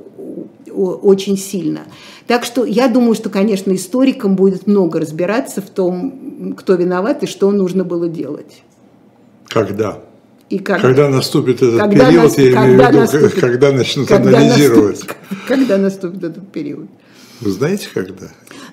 [0.77, 1.81] очень сильно.
[2.27, 7.27] Так что я думаю, что, конечно, историкам будет много разбираться в том, кто виноват и
[7.27, 8.61] что нужно было делать.
[9.47, 9.99] Когда?
[10.49, 14.07] И как, когда наступит этот когда период, нас, я имею в виду, наступит, когда начнут
[14.07, 14.99] когда анализировать.
[14.99, 16.87] Наступит, когда наступит этот период.
[17.41, 18.27] Вы знаете, когда?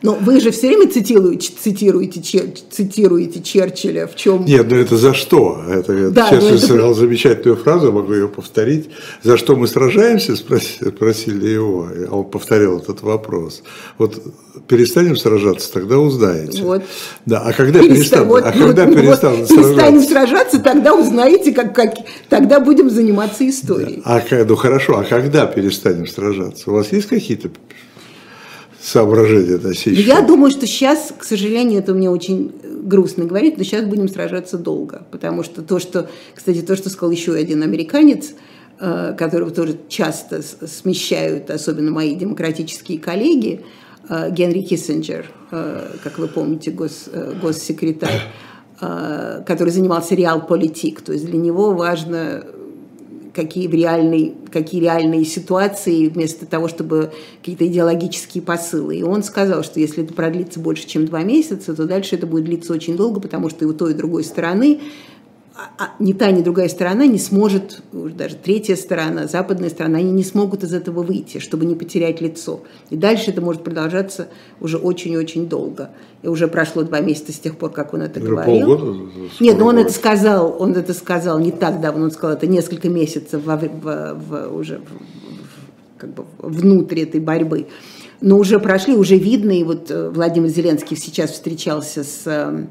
[0.04, 2.20] Но вы же все время цитируете, цитируете,
[2.70, 4.44] цитируете Черчилля, в чем...
[4.44, 5.64] Нет, ну это за что?
[5.66, 6.66] Это, да, Черчилль это...
[6.66, 8.90] сказал замечательную фразу, могу ее повторить.
[9.22, 13.62] За что мы сражаемся, спросили его, а он повторил этот вопрос.
[13.96, 14.22] Вот
[14.68, 16.62] перестанем сражаться, тогда узнаете.
[16.62, 16.82] Вот.
[17.24, 17.94] Да, а когда Переста...
[17.94, 19.54] перестанем, вот, а когда вот, перестанем вот, сражаться?
[19.54, 21.94] Перестанем сражаться, тогда узнаете, как, как,
[22.28, 24.02] тогда будем заниматься историей.
[24.04, 24.22] Да.
[24.30, 26.70] А, ну хорошо, а когда перестанем сражаться?
[26.70, 27.48] У вас есть какие-то
[28.84, 29.98] соображения относительно?
[29.98, 34.58] Я думаю, что сейчас, к сожалению, это мне очень грустно говорить, но сейчас будем сражаться
[34.58, 38.34] долго, потому что то, что, кстати, то, что сказал еще один американец,
[38.78, 43.62] э, которого тоже часто смещают, особенно мои демократические коллеги,
[44.08, 47.08] э, Генри Киссинджер, э, как вы помните, гос,
[47.40, 48.22] госсекретарь,
[48.80, 52.44] который занимался реал-политик, то есть для него важно
[53.34, 58.96] какие, в реальной, какие реальные ситуации, вместо того, чтобы какие-то идеологические посылы.
[58.96, 62.44] И он сказал, что если это продлится больше, чем два месяца, то дальше это будет
[62.44, 64.80] длиться очень долго, потому что и у той, и другой стороны
[65.56, 70.10] а, а ни та, ни другая сторона не сможет, даже третья сторона, западная сторона, они
[70.10, 72.62] не смогут из этого выйти, чтобы не потерять лицо.
[72.90, 74.26] И дальше это может продолжаться
[74.60, 75.90] уже очень-очень долго.
[76.22, 78.66] И уже прошло два месяца с тех пор, как он это уже говорил.
[78.66, 79.10] Полгода?
[79.38, 82.88] Нет, но он это сказал, он это сказал не так давно, он сказал это несколько
[82.88, 84.80] месяцев во, в, в, уже
[85.98, 87.68] как бы внутрь этой борьбы.
[88.20, 92.64] Но уже прошли, уже видно, и вот э, Владимир Зеленский сейчас встречался с Э,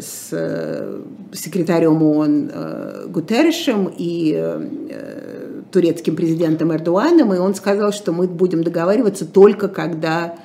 [0.00, 1.00] с э,
[1.32, 4.54] секретарем ООН э, Гутерришем и
[5.70, 10.36] турецким президентом Эрдуаном, и он сказал, что мы будем договариваться только когда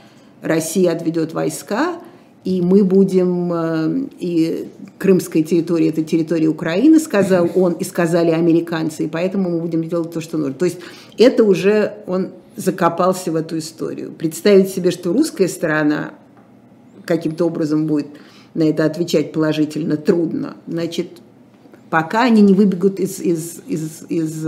[0.41, 1.95] Россия отведет войска,
[2.43, 9.07] и мы будем, и крымская территория– это территория Украины, сказал он, и сказали американцы, и
[9.07, 10.55] поэтому мы будем делать то, что нужно.
[10.55, 10.79] То есть
[11.17, 14.11] это уже он закопался в эту историю.
[14.11, 16.13] Представить себе, что русская сторона
[17.05, 18.07] каким-то образом будет
[18.53, 20.55] на это отвечать положительно трудно.
[20.67, 21.21] Значит,
[21.89, 24.47] пока они не выбегут из, из, из, из,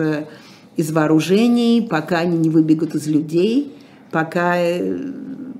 [0.76, 3.74] из вооружений, пока они не выбегут из людей,
[4.12, 4.56] пока,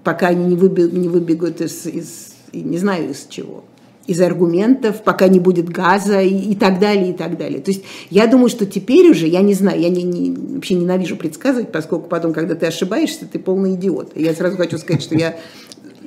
[0.04, 3.64] пока они не выбегут, не выбегут из, из, не знаю из чего,
[4.08, 7.62] из аргументов, пока не будет газа и, и так далее, и так далее.
[7.62, 11.16] То есть я думаю, что теперь уже, я не знаю, я не, не, вообще ненавижу
[11.16, 14.12] предсказывать, поскольку потом, когда ты ошибаешься, ты полный идиот.
[14.16, 15.38] Я сразу хочу сказать, что я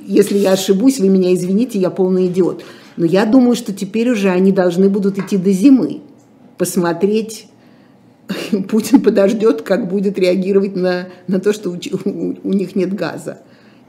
[0.07, 2.63] если я ошибусь, вы меня извините, я полный идиот.
[2.95, 6.01] Но я думаю, что теперь уже они должны будут идти до зимы,
[6.57, 7.47] посмотреть,
[8.69, 13.39] Путин подождет, как будет реагировать на, на то, что у, у, них нет газа.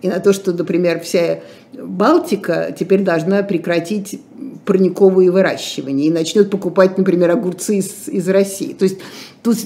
[0.02, 1.40] И на то, что, например, вся
[1.72, 4.20] Балтика теперь должна прекратить
[4.64, 8.74] парниковые выращивания и начнет покупать, например, огурцы из, из России.
[8.74, 8.98] То есть
[9.42, 9.56] тут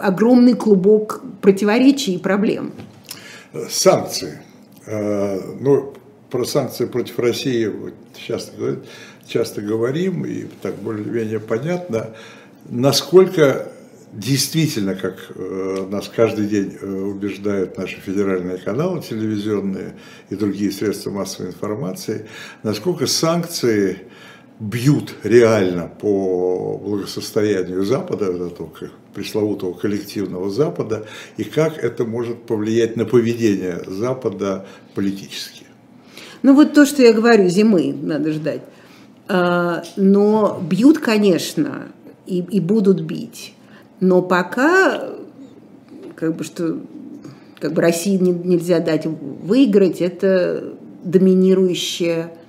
[0.00, 2.72] огромный клубок противоречий и проблем.
[3.68, 4.38] Санкции.
[4.86, 5.94] Э, ну,
[6.30, 7.70] про санкции против России
[8.16, 8.80] часто,
[9.26, 12.14] часто говорим, и так более-менее понятно,
[12.68, 13.70] насколько
[14.12, 19.94] действительно, как э, нас каждый день э, убеждают наши федеральные каналы телевизионные
[20.30, 22.26] и другие средства массовой информации,
[22.62, 23.98] насколько санкции
[24.58, 28.50] бьют реально по благосостоянию Запада, этого
[29.14, 35.64] пресловутого коллективного Запада, и как это может повлиять на поведение Запада политически.
[36.42, 38.62] Ну вот то, что я говорю, зимы надо ждать.
[39.28, 41.88] А, но бьют, конечно,
[42.26, 43.54] и, и будут бить.
[44.00, 45.10] Но пока,
[46.16, 46.80] как бы, что
[47.60, 52.41] как бы России нельзя дать выиграть, это доминирующая, э,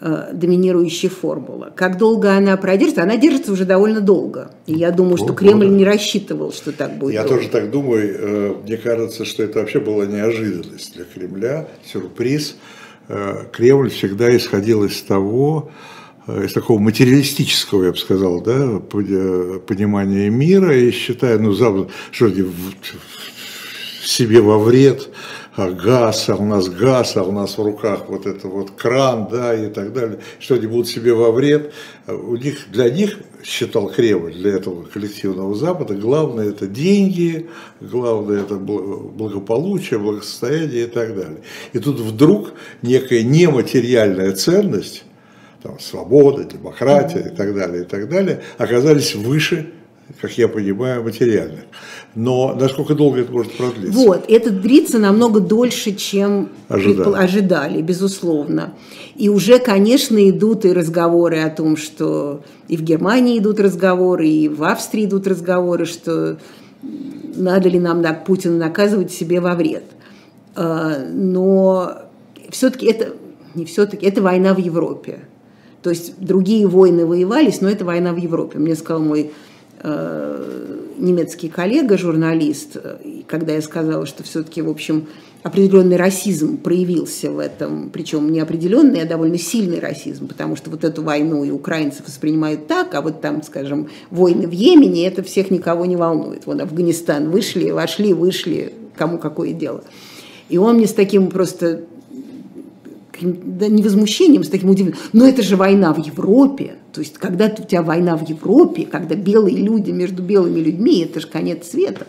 [0.00, 1.72] доминирующая формула.
[1.74, 3.02] Как долго она продержится?
[3.02, 4.52] Она держится уже довольно долго.
[4.66, 7.14] И я думаю, что Кремль не рассчитывал, что так будет.
[7.14, 7.36] Я долго.
[7.36, 8.16] тоже так думаю.
[8.18, 12.56] Э, мне кажется, что это вообще была неожиданность для Кремля, сюрприз.
[13.08, 15.70] Э, Кремль всегда исходил из того,
[16.28, 22.30] из такого материалистического, я бы сказал, да, понимания мира, и считая, ну, что
[24.04, 25.08] себе во вред,
[25.58, 29.26] а газ, а у нас газ, а у нас в руках вот это вот кран,
[29.28, 31.72] да, и так далее, что они будут себе во вред.
[32.06, 37.48] У них, для них, считал Кремль, для этого коллективного Запада, главное это деньги,
[37.80, 41.42] главное это благополучие, благосостояние и так далее.
[41.72, 45.02] И тут вдруг некая нематериальная ценность,
[45.62, 49.72] там, свобода, демократия и так далее, и так далее, оказались выше
[50.20, 51.64] как я понимаю, материальных.
[52.14, 53.98] Но насколько долго это может продлиться?
[53.98, 57.14] Вот, это длится намного дольше, чем ожидали.
[57.14, 58.74] ожидали, безусловно.
[59.16, 64.48] И уже, конечно, идут и разговоры о том, что и в Германии идут разговоры, и
[64.48, 66.38] в Австрии идут разговоры, что
[67.36, 69.84] надо ли нам Путина наказывать себе во вред.
[70.54, 71.92] А, но
[72.50, 73.14] все-таки это
[73.54, 75.20] не все-таки это война в Европе.
[75.82, 78.58] То есть другие войны воевались, но это война в Европе.
[78.58, 79.32] Мне сказал мой
[79.84, 82.76] немецкий коллега, журналист,
[83.26, 85.06] когда я сказала, что все-таки, в общем,
[85.42, 90.84] определенный расизм проявился в этом, причем не определенный, а довольно сильный расизм, потому что вот
[90.84, 95.50] эту войну и украинцев воспринимают так, а вот там, скажем, войны в Йемене, это всех
[95.50, 96.46] никого не волнует.
[96.46, 99.84] Вот Афганистан вышли, вошли, вышли, кому какое дело.
[100.48, 101.84] И он мне с таким просто
[103.20, 106.77] да, не возмущением, с таким удивлением, но это же война в Европе.
[106.92, 111.20] То есть, когда у тебя война в Европе, когда белые люди между белыми людьми, это
[111.20, 112.06] же конец света.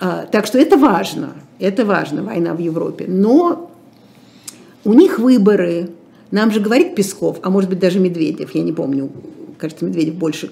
[0.00, 3.06] А, так что это важно, это важно, война в Европе.
[3.08, 3.70] Но
[4.84, 5.90] у них выборы.
[6.30, 9.10] Нам же говорит Песков, а может быть даже Медведев, я не помню,
[9.58, 10.50] кажется, Медведев больше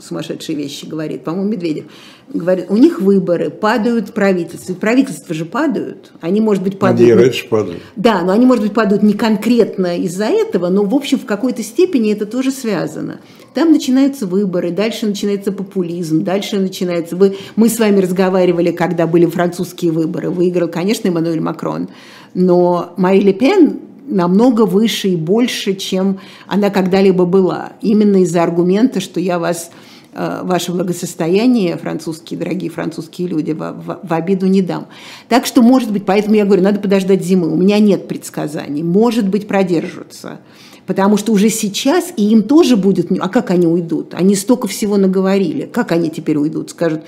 [0.00, 1.84] сумасшедшие вещи говорит, по-моему, Медведев,
[2.32, 4.74] говорит, у них выборы, падают правительства.
[4.74, 6.12] Правительства же падают.
[6.20, 7.10] Они, может быть, падают...
[7.10, 7.82] Они раньше падают.
[7.96, 11.62] Да, но они, может быть, падают не конкретно из-за этого, но, в общем, в какой-то
[11.62, 13.20] степени это тоже связано.
[13.54, 17.16] Там начинаются выборы, дальше начинается популизм, дальше начинается...
[17.16, 20.30] Вы, мы с вами разговаривали, когда были французские выборы.
[20.30, 21.88] Выиграл, конечно, Эммануэль Макрон,
[22.34, 27.72] но Мари Ле Пен намного выше и больше, чем она когда-либо была.
[27.80, 29.70] Именно из-за аргумента, что я вас
[30.12, 34.88] ваше благосостояние, французские, дорогие французские люди, в, в, в обиду не дам.
[35.28, 37.48] Так что, может быть, поэтому я говорю, надо подождать зимы.
[37.48, 38.82] У меня нет предсказаний.
[38.82, 40.40] Может быть, продержатся.
[40.86, 43.12] Потому что уже сейчас и им тоже будет...
[43.20, 44.14] А как они уйдут?
[44.14, 45.66] Они столько всего наговорили.
[45.66, 46.70] Как они теперь уйдут?
[46.70, 47.02] Скажут,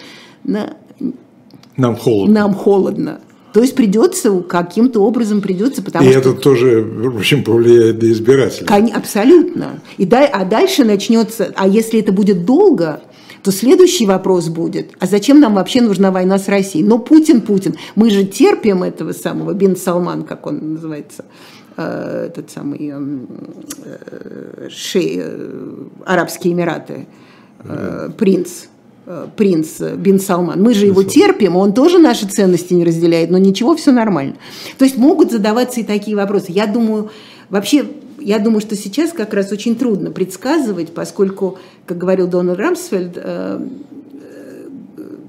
[0.44, 0.74] на...
[1.76, 2.34] нам холодно.
[2.34, 3.20] Нам холодно.
[3.52, 6.20] То есть придется каким-то образом придется, потому и что...
[6.20, 8.92] это тоже, в общем, повлияет на избирателей.
[8.92, 9.80] Абсолютно.
[9.98, 13.02] И да, а дальше начнется, а если это будет долго,
[13.42, 16.84] то следующий вопрос будет, а зачем нам вообще нужна война с Россией?
[16.84, 21.24] Но Путин, Путин, мы же терпим этого самого, Бен Салман, как он называется,
[21.76, 23.26] э, этот самый эм,
[23.84, 25.70] э, шей, э,
[26.06, 27.08] Арабские Эмираты,
[27.64, 28.64] Э, принц
[29.06, 30.62] Бин Салман.
[30.62, 34.36] Мы же его терпим, он тоже наши ценности не разделяет, но ничего, все нормально.
[34.78, 36.46] То есть могут задаваться и такие вопросы.
[36.48, 37.10] Я думаю,
[37.50, 37.84] вообще,
[38.20, 43.60] я думаю, что сейчас как раз очень трудно предсказывать, поскольку, как говорил Дональд Рамсфельд, э,
[44.12, 44.68] э,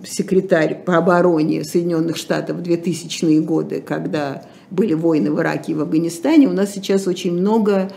[0.05, 5.81] секретарь по обороне Соединенных Штатов в 2000-е годы, когда были войны в Ираке и в
[5.81, 7.91] Афганистане, у нас сейчас очень много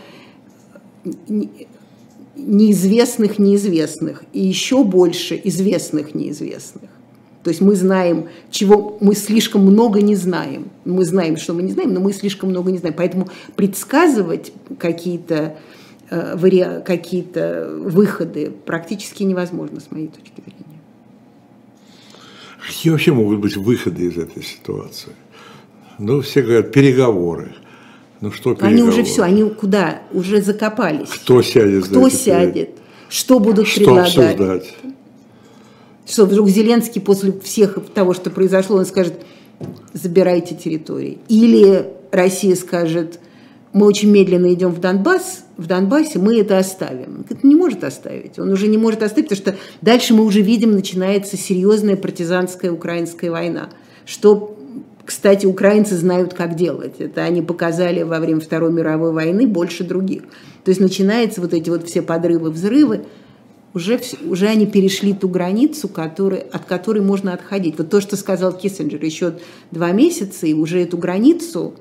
[2.37, 6.89] неизвестных неизвестных и еще больше известных неизвестных.
[7.43, 10.69] То есть мы знаем, чего мы слишком много не знаем.
[10.83, 12.95] Мы знаем, что мы не знаем, но мы слишком много не знаем.
[12.97, 15.57] Поэтому предсказывать какие-то
[16.09, 20.81] э, какие-то выходы практически невозможно, с моей точки зрения.
[22.67, 25.13] Какие вообще могут быть выходы из этой ситуации?
[25.99, 27.55] Ну, все говорят, переговоры.
[28.21, 30.01] Ну что Они уже все, они куда?
[30.11, 31.09] Уже закопались.
[31.09, 31.85] Кто сядет?
[31.85, 32.71] Кто сядет?
[33.09, 34.17] Что будут что предлагать?
[34.17, 34.73] Обсуждать?
[36.05, 39.13] Что вдруг Зеленский после всех того, что произошло, он скажет,
[39.93, 41.19] забирайте территории.
[41.27, 43.19] Или Россия скажет,
[43.73, 47.25] мы очень медленно идем в Донбасс, в Донбассе мы это оставим.
[47.29, 48.39] Это не может оставить.
[48.39, 53.29] Он уже не может оставить, потому что дальше мы уже видим, начинается серьезная партизанская украинская
[53.29, 53.69] война.
[54.05, 54.56] Что
[55.07, 56.95] Кстати, украинцы знают, как делать.
[56.99, 60.23] Это они показали во время Второй мировой войны больше других.
[60.65, 63.05] То есть начинаются вот эти вот все подрывы, взрывы,
[63.73, 67.75] уже, уже они перешли ту границу, который, от которой можно отходить.
[67.77, 69.35] Вот то, что сказал Киссинджер, еще
[69.71, 71.75] два месяца, и уже эту границу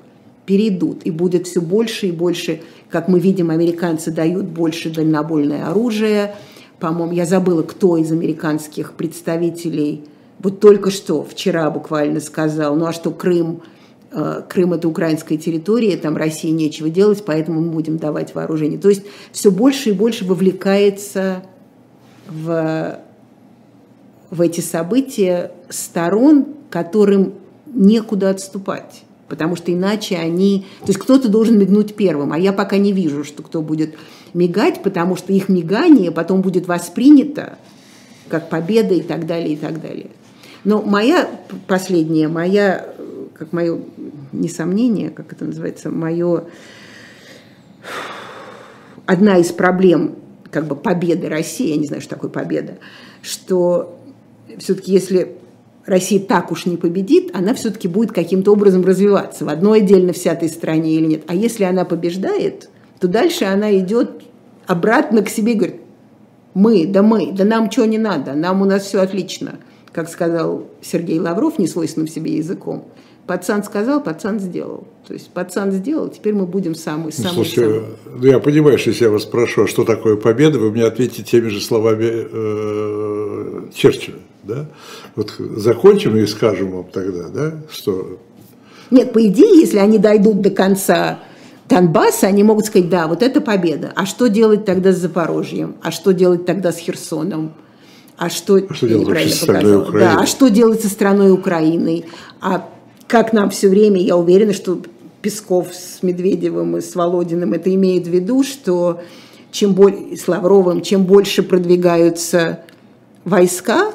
[0.45, 2.61] перейдут, и будет все больше и больше,
[2.91, 6.37] как мы видим, американцы дают больше дальнобойное оружие.
[6.79, 10.05] По-моему, я забыла, кто из американских представителей
[10.39, 13.63] вот только что, вчера буквально сказал, ну а что Крым,
[14.13, 18.79] э, Крым это украинская территория, там России нечего делать, поэтому мы будем давать вооружение.
[18.79, 21.43] То есть все больше и больше вовлекается
[22.29, 22.99] в,
[24.31, 27.35] в эти события сторон, которым
[27.67, 29.03] некуда отступать.
[29.29, 30.67] Потому что иначе они...
[30.81, 33.95] То есть кто-то должен мигнуть первым, а я пока не вижу, что кто будет
[34.35, 37.59] мигать, потому что их мигание потом будет воспринято
[38.29, 40.11] как победа и так далее, и так далее.
[40.67, 41.31] Но моя
[41.69, 42.93] последняя, моя,
[43.35, 43.79] как мое
[44.33, 46.47] несомнение, как это называется, мое...
[49.07, 50.17] Одна из проблем
[50.51, 52.79] как бы победы России, я не знаю, что такое победа,
[53.23, 53.97] что
[54.59, 55.37] все-таки если
[55.85, 60.49] Россия так уж не победит, она все-таки будет каким-то образом развиваться в одной отдельно взятой
[60.49, 61.23] стране или нет.
[61.29, 64.23] А если она побеждает, то дальше она идет
[64.67, 65.81] обратно к себе и говорит,
[66.55, 69.61] мы, да мы, да нам чего не надо, нам у нас все отлично,
[69.97, 72.85] как сказал Сергей Лавров, не свойственным себе языком.
[73.27, 74.87] Пацан сказал, пацан сделал.
[75.09, 77.33] То есть пацан сделал, теперь мы будем самый самый.
[77.33, 78.21] Слушайте, самый.
[78.21, 81.23] ну я понимаю, что если я вас спрошу, а что такое победа, вы мне ответите
[81.23, 84.67] теми же словами э, Черчилля, да?
[85.15, 88.19] Вот закончим и скажем вам тогда, да, что.
[88.91, 91.21] Нет, по идее, если они дойдут до конца
[91.71, 93.93] Донбасса, они могут сказать, да, вот это победа.
[93.97, 95.77] А что делать тогда с Запорожьем?
[95.83, 97.55] А что делать тогда с Херсоном?
[98.17, 100.01] А что, а что делать со страной Украиной?
[100.01, 102.07] Да, а что делать со страной Украиной?
[102.41, 102.69] А
[103.07, 104.81] как нам все время, я уверена, что
[105.21, 109.03] Песков с Медведевым и с Володиным это имеет в виду, что
[109.51, 112.61] чем более, с Лавровым, чем больше продвигаются
[113.25, 113.93] войска,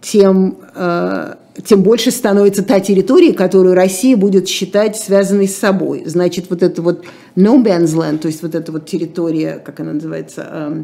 [0.00, 1.34] тем, э,
[1.64, 6.02] тем больше становится та территория, которую Россия будет считать связанной с собой.
[6.06, 7.04] Значит, вот это вот
[7.36, 10.82] no man's land, то есть вот эта вот территория, как она называется, Э,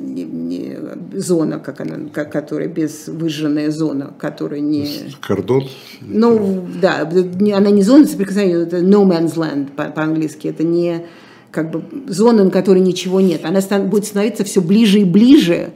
[0.00, 0.76] не, не,
[1.14, 4.88] зона, как она, как, которая без выжженная зона, которая не...
[5.20, 5.68] Кордон?
[6.00, 11.06] Ну, да, она не зона соприкосновения, это no man's land по-английски, это не
[11.50, 13.44] как бы зона, на которой ничего нет.
[13.44, 15.70] Она стан, будет становиться все ближе и ближе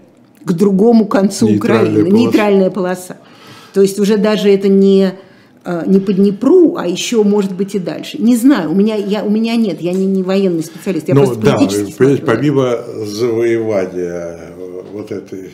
[0.45, 2.11] к другому концу Нейтральная Украины.
[2.11, 2.17] Полоса.
[2.17, 3.17] Нейтральная полоса.
[3.73, 5.15] То есть уже даже это не
[5.65, 8.17] не по Днепру, а еще, может быть, и дальше.
[8.19, 11.25] Не знаю, у меня, я, у меня нет, я не, не военный специалист, я ну,
[11.25, 15.51] просто да, понимаете, помимо завоевания э, вот этой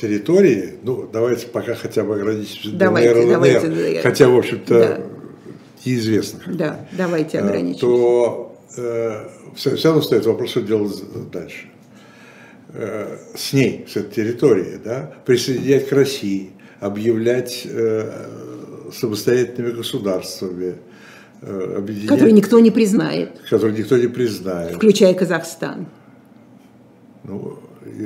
[0.00, 5.00] территории, ну, давайте пока хотя бы ограничимся давайте, ДНР, давайте, ЛНР, хотя, в общем-то, да.
[5.84, 6.40] неизвестно.
[6.46, 7.80] Да, давайте э, ограничимся.
[7.80, 11.66] То э, все, все равно стоит вопрос, что делать дальше.
[12.72, 18.26] Э, с ней, с этой территорией, да, присоединять к России, объявлять э,
[18.92, 20.76] самостоятельными государствами.
[21.42, 23.38] Э, объединять, которые никто не признает.
[23.50, 24.76] Которые никто не признает.
[24.76, 25.86] Включая Казахстан.
[27.24, 27.58] Ну,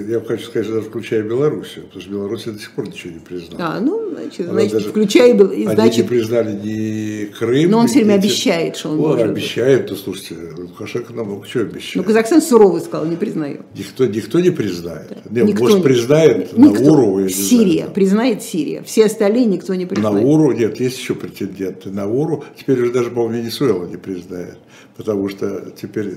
[0.08, 3.20] я хочу сказать, что даже включая Белоруссию, потому что Белоруссия до сих пор ничего не
[3.20, 3.76] признала.
[3.76, 5.34] А, ну, значит, значит даже, включая...
[5.36, 8.26] Значит, они не признали ни Крым, Но он все время эти...
[8.26, 9.30] обещает, что он, он может.
[9.30, 11.96] обещает, то слушайте, Лукашенко нам много чего обещает.
[11.96, 13.64] Ну, Казахстан сурово сказал, не признаю.
[13.74, 15.08] Никто, никто не признает.
[15.08, 15.16] Да.
[15.30, 16.84] Нет, никто может, не, признает никто.
[16.84, 17.28] Науру.
[17.28, 18.82] Сирия, знаю, признает Сирия.
[18.82, 20.22] Все остальные никто не признает.
[20.22, 21.90] Науру, нет, есть еще претенденты.
[21.90, 24.58] Науру, теперь уже даже, по-моему, Венесуэла не признает,
[24.96, 26.14] потому что теперь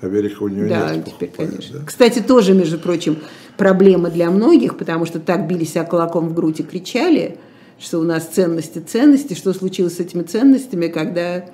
[0.00, 1.06] Америка у нее да, нет.
[1.06, 1.80] теперь, конечно.
[1.80, 1.86] Да?
[1.86, 3.18] Кстати, тоже, между прочим,
[3.56, 7.38] проблема для многих, потому что так били себя кулаком в грудь и кричали,
[7.78, 11.46] что у нас ценности, ценности, что случилось с этими ценностями, когда,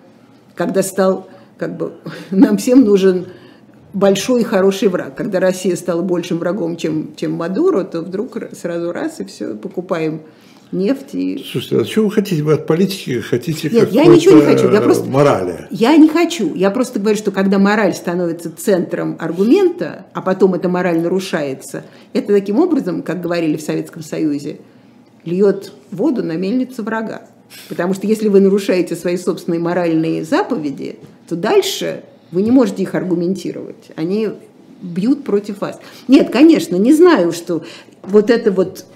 [0.54, 1.92] когда стал, как бы,
[2.30, 3.26] нам всем нужен
[3.92, 5.14] большой и хороший враг.
[5.14, 10.22] Когда Россия стала большим врагом, чем, чем Мадуро, то вдруг сразу раз и все, покупаем
[10.72, 11.14] нефть.
[11.14, 11.44] И...
[11.50, 12.42] Слушайте, а что вы хотите?
[12.42, 14.70] Вы от политики хотите Нет, я ничего не хочу.
[14.70, 15.66] Я просто, морали?
[15.70, 16.54] Я не хочу.
[16.54, 22.32] Я просто говорю, что когда мораль становится центром аргумента, а потом эта мораль нарушается, это
[22.32, 24.58] таким образом, как говорили в Советском Союзе,
[25.24, 27.22] льет воду на мельницу врага.
[27.68, 30.96] Потому что если вы нарушаете свои собственные моральные заповеди,
[31.28, 33.90] то дальше вы не можете их аргументировать.
[33.94, 34.30] Они
[34.80, 35.78] бьют против вас.
[36.08, 37.62] Нет, конечно, не знаю, что
[38.02, 38.86] вот это вот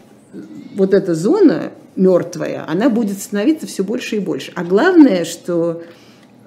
[0.77, 4.53] вот эта зона мертвая, она будет становиться все больше и больше.
[4.55, 5.83] А главное, что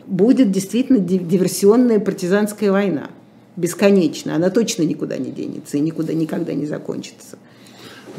[0.06, 3.10] будет действительно диверсионная партизанская война.
[3.56, 4.36] Бесконечно.
[4.36, 7.38] Она точно никуда не денется и никуда никогда не закончится.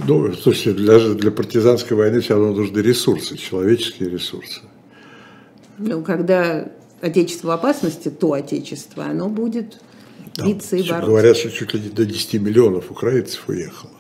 [0.07, 4.61] Ну, слушайте, для, для партизанской войны все равно нужны ресурсы, человеческие ресурсы.
[5.79, 6.69] Ну, когда
[7.01, 9.81] отечество в опасности, то отечество, оно будет
[10.45, 11.07] биться и бороться.
[11.07, 13.93] Говорят, что чуть ли не до 10 миллионов украинцев уехало.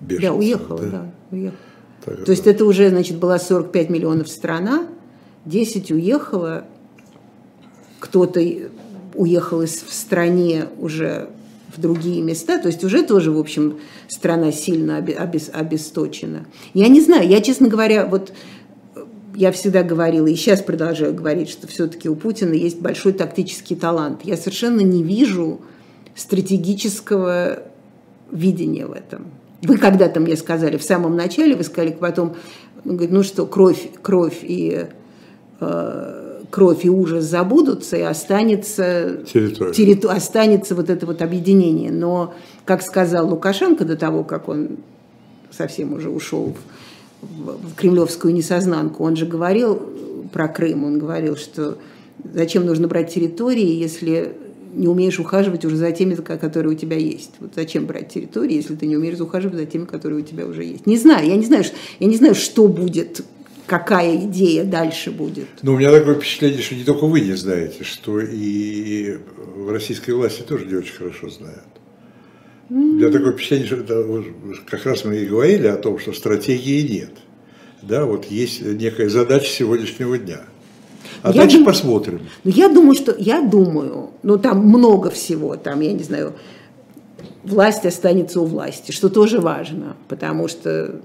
[0.00, 0.90] Беженцев, да, уехало, да.
[0.90, 1.58] да уехало.
[2.04, 4.86] Так, то есть это уже, значит, была 45 миллионов страна,
[5.44, 6.64] 10 уехало,
[8.00, 8.40] кто-то
[9.14, 11.28] уехал из в стране уже
[11.74, 13.78] в другие места, то есть уже тоже, в общем,
[14.08, 16.46] страна сильно обес, обесточена.
[16.74, 18.32] Я не знаю, я, честно говоря, вот
[19.34, 24.20] я всегда говорила, и сейчас продолжаю говорить, что все-таки у Путина есть большой тактический талант.
[24.24, 25.60] Я совершенно не вижу
[26.14, 27.62] стратегического
[28.30, 29.26] видения в этом.
[29.62, 32.34] Вы когда-то мне сказали, в самом начале, вы сказали потом,
[32.84, 34.86] ну что, кровь, кровь и
[35.60, 39.72] э, кровь и ужас забудутся, и останется, территория.
[39.72, 41.90] Территу, останется вот это вот объединение.
[41.90, 42.34] Но,
[42.64, 44.78] как сказал Лукашенко до того, как он
[45.50, 46.54] совсем уже ушел
[47.22, 49.80] в, в кремлевскую несознанку, он же говорил
[50.32, 51.78] про Крым, он говорил, что
[52.34, 54.36] зачем нужно брать территории, если
[54.72, 57.32] не умеешь ухаживать уже за теми, которые у тебя есть.
[57.40, 60.64] Вот зачем брать территории, если ты не умеешь ухаживать за теми, которые у тебя уже
[60.64, 60.86] есть.
[60.86, 61.64] Не знаю, я не знаю,
[62.00, 63.22] я не знаю, что будет,
[63.66, 65.46] какая идея дальше будет.
[65.62, 69.18] Ну, у меня такое впечатление, что не только вы не знаете, что и
[69.54, 71.64] в российской власти тоже не очень хорошо знают.
[72.70, 73.84] У меня такое впечатление, что
[74.66, 77.12] как раз мы и говорили о том, что стратегии нет.
[77.82, 80.40] Да, вот есть некая задача сегодняшнего дня–
[81.22, 81.66] а я дальше дум...
[81.66, 82.20] посмотрим.
[82.44, 86.32] Ну, я думаю, что я думаю, ну там много всего, там, я не знаю,
[87.44, 91.00] власть останется у власти, что тоже важно, потому что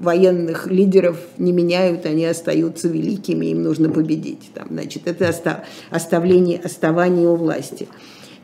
[0.00, 4.50] военных лидеров не меняют, они остаются великими, им нужно победить.
[4.52, 5.58] Там, значит, это остав...
[5.90, 7.88] оставление, оставание у власти.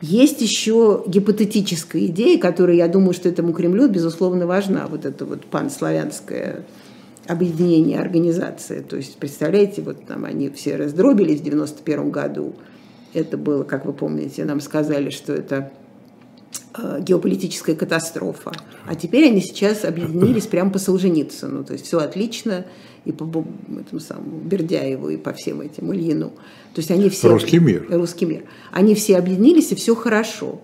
[0.01, 5.45] Есть еще гипотетическая идея, которая, я думаю, что этому Кремлю, безусловно, важна, вот эта вот
[5.45, 6.63] панславянская
[7.29, 8.81] объединение организации.
[8.81, 12.55] То есть, представляете, вот там они все раздробились в 91 году.
[13.13, 15.71] Это было, как вы помните, нам сказали, что это
[16.75, 18.51] э, геополитическая катастрофа.
[18.87, 21.63] А теперь они сейчас объединились прямо по Солженицыну.
[21.63, 22.65] То есть все отлично
[23.05, 26.29] и по этому самому Бердяеву, и по всем этим Ильину.
[26.73, 27.29] То есть они все...
[27.29, 27.85] Русский мир.
[27.89, 28.43] Русский мир.
[28.71, 30.61] Они все объединились, и все хорошо.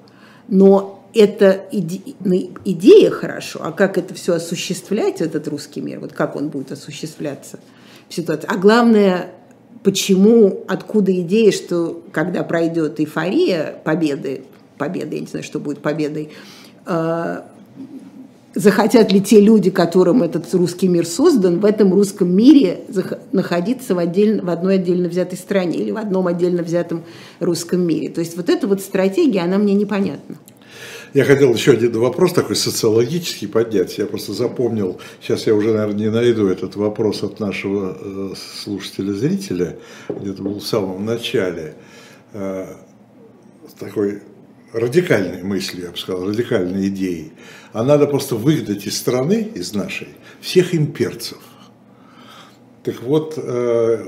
[0.47, 6.49] Но это идея хорошо, а как это все осуществлять, этот русский мир, вот как он
[6.49, 7.59] будет осуществляться
[8.09, 8.47] в ситуации.
[8.51, 9.31] А главное,
[9.83, 14.43] почему, откуда идея, что когда пройдет эйфория победы,
[14.77, 16.31] победы, я не знаю, что будет победой,
[16.85, 17.41] э,
[18.53, 22.81] захотят ли те люди, которым этот русский мир создан, в этом русском мире
[23.31, 27.03] находиться в, отдельно, в одной отдельно взятой стране или в одном отдельно взятом
[27.39, 28.09] русском мире.
[28.09, 30.35] То есть вот эта вот стратегия, она мне непонятна.
[31.15, 33.97] Я хотел еще один вопрос такой социологический поднять.
[33.97, 39.77] Я просто запомнил, сейчас я уже, наверное, не найду этот вопрос от нашего э, слушателя-зрителя,
[40.09, 41.75] где-то был в самом начале,
[42.33, 42.67] э,
[43.79, 44.23] такой
[44.73, 47.31] радикальной мыслью, я бы сказал, радикальной идеей.
[47.71, 50.09] А надо просто выгнать из страны, из нашей,
[50.41, 51.39] всех имперцев.
[52.83, 54.05] Так вот, э,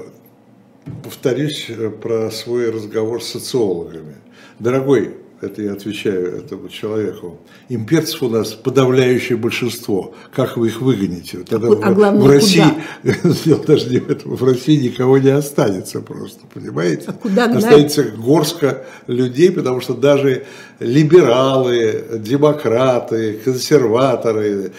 [1.05, 4.17] повторюсь про свой разговор с социологами.
[4.59, 10.15] Дорогой это я отвечаю этому человеку, имперцев у нас подавляющее большинство.
[10.33, 11.39] Как вы их выгоните?
[11.39, 12.63] Тогда а, а главное, в России,
[13.45, 17.03] дело даже не в этом, в России никого не останется просто, понимаете?
[17.07, 20.45] А куда останется горстка людей, потому что даже
[20.79, 24.71] либералы, демократы, консерваторы,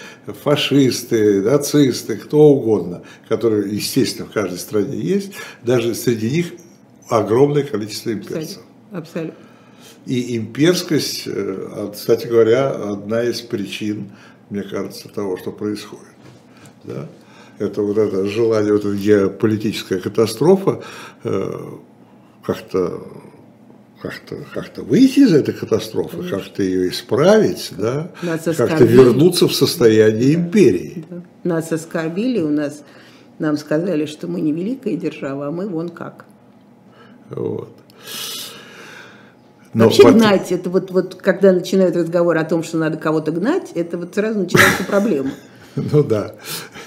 [0.42, 5.32] фашисты, нацисты, кто угодно, которые, естественно, в каждой стране есть,
[5.62, 6.46] даже среди них
[7.08, 8.62] огромное количество имперцев.
[8.90, 8.98] Абсолютно.
[8.98, 9.47] Абсолютно.
[10.06, 14.10] И имперскость, э, кстати говоря, одна из причин,
[14.50, 16.06] мне кажется, того, что происходит.
[16.84, 17.08] Да?
[17.58, 20.82] Это вот это желание, вот эта геополитическая катастрофа,
[21.24, 21.52] э,
[22.42, 23.02] как-то
[24.00, 28.12] как-то как выйти из этой катастрофы, как-то ее исправить, да,
[28.56, 31.04] как-то вернуться в состояние империи.
[31.10, 31.22] Да.
[31.42, 32.84] Нас оскорбили, у нас
[33.38, 36.26] нам сказали, что мы не великая держава, а мы вон как.
[37.30, 37.74] Вот.
[39.74, 40.14] Но Вообще вот...
[40.14, 44.14] гнать, это вот, вот когда начинают разговор о том, что надо кого-то гнать, это вот
[44.14, 45.30] сразу начинается проблема.
[45.92, 46.34] Ну да.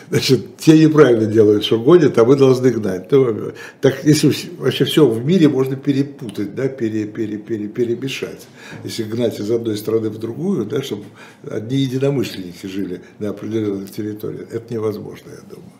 [0.09, 3.09] Значит, те неправильно делают, что гонят, а мы должны гнать.
[3.11, 8.47] Ну, так если вообще все в мире можно перепутать, да, пере, пере, пере, перемешать.
[8.83, 11.05] Если гнать из одной страны в другую, да, чтобы
[11.49, 15.71] одни единомышленники жили на определенных территориях, это невозможно, я думаю.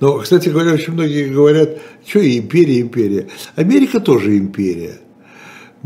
[0.00, 3.26] Но, кстати говоря, очень многие говорят, что империя, империя.
[3.56, 4.98] Америка тоже империя.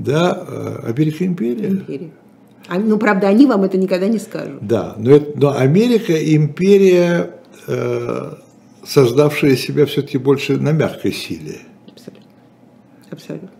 [0.04, 1.68] Да, э, Америка империя.
[1.68, 2.10] Империя.
[2.68, 4.58] А, ну, правда, они вам это никогда не скажут.
[4.66, 7.30] Да, но, это, но Америка империя,
[7.66, 8.34] э,
[8.84, 11.60] создавшая себя все-таки больше на мягкой силе.
[11.88, 12.24] Абсолютно.
[13.10, 13.50] Абсолютно.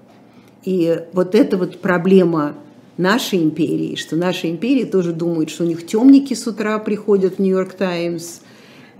[0.64, 2.54] И вот эта вот проблема
[2.96, 7.38] нашей империи, что наша империя тоже думает, что у них темники с утра приходят в
[7.40, 8.40] Нью-Йорк Таймс,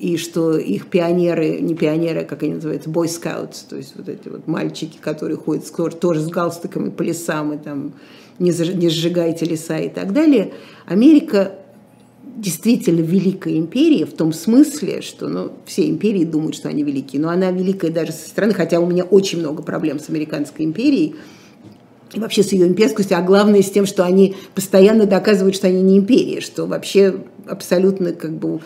[0.03, 4.29] и что их пионеры, не пионеры, а как они называются, scouts, то есть вот эти
[4.29, 5.65] вот мальчики, которые ходят
[6.01, 7.93] тоже с галстуками по лесам и там
[8.41, 10.55] не, не сжигайте леса и так далее.
[10.87, 11.55] Америка
[12.37, 17.29] действительно великая империя в том смысле, что ну, все империи думают, что они великие, но
[17.29, 21.15] она великая даже со стороны, хотя у меня очень много проблем с американской империей,
[22.13, 25.81] и вообще с ее имперскостью, а главное с тем, что они постоянно доказывают, что они
[25.81, 28.61] не империя, что вообще абсолютно как бы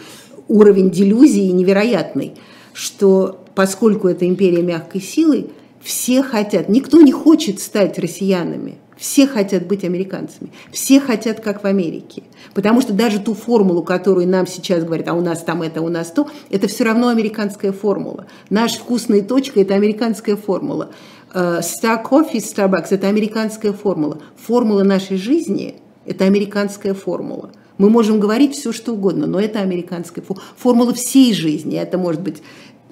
[0.48, 2.34] уровень делюзии невероятный,
[2.72, 5.48] что поскольку это империя мягкой силы,
[5.80, 11.66] все хотят, никто не хочет стать россиянами, все хотят быть американцами, все хотят как в
[11.66, 12.22] Америке.
[12.54, 15.88] Потому что даже ту формулу, которую нам сейчас говорят, а у нас там это, у
[15.88, 18.26] нас то, это все равно американская формула.
[18.50, 20.90] Наш вкусная точка– это американская формула.
[21.34, 24.18] Star Coffee, Starbucks– это американская формула.
[24.36, 25.76] Формула нашей жизни–
[26.06, 27.50] это американская формула.
[27.78, 30.24] Мы можем говорить все, что угодно, но это американская
[30.56, 31.78] формула всей жизни.
[31.78, 32.42] Это может быть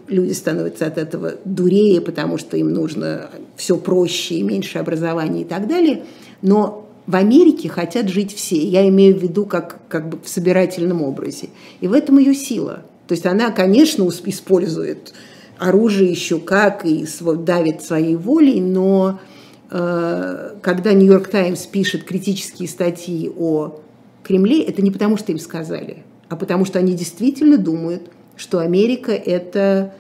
[0.09, 5.45] люди становятся от этого дурее, потому что им нужно все проще и меньше образования и
[5.47, 6.05] так далее.
[6.43, 8.57] Но в Америке хотят жить все.
[8.57, 11.49] Я имею в виду как, как бы в собирательном образе.
[11.81, 12.83] И в этом ее сила.
[13.07, 15.13] То есть она, конечно, использует
[15.59, 17.07] оружие еще как и
[17.39, 19.21] давит своей волей, но
[19.71, 23.81] э, когда Нью-Йорк Таймс пишет критические статьи о
[24.25, 25.99] Кремле, это не потому, что им сказали,
[26.29, 29.95] а потому что они действительно думают, что Америка– это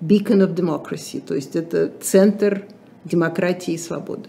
[0.00, 2.66] beacon of democracy, то есть это центр
[3.04, 4.28] демократии и свободы.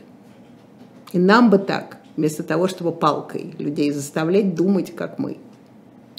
[1.11, 5.37] И нам бы так, вместо того, чтобы палкой людей заставлять думать, как мы.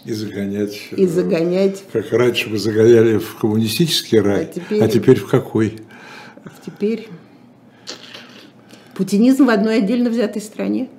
[0.05, 0.89] И загонять.
[0.97, 1.83] И загонять.
[1.93, 5.81] Как раньше мы загоняли в коммунистический рай, а теперь, а теперь в какой?
[6.45, 7.09] А теперь
[8.95, 10.91] путинизм в одной отдельно взятой стране.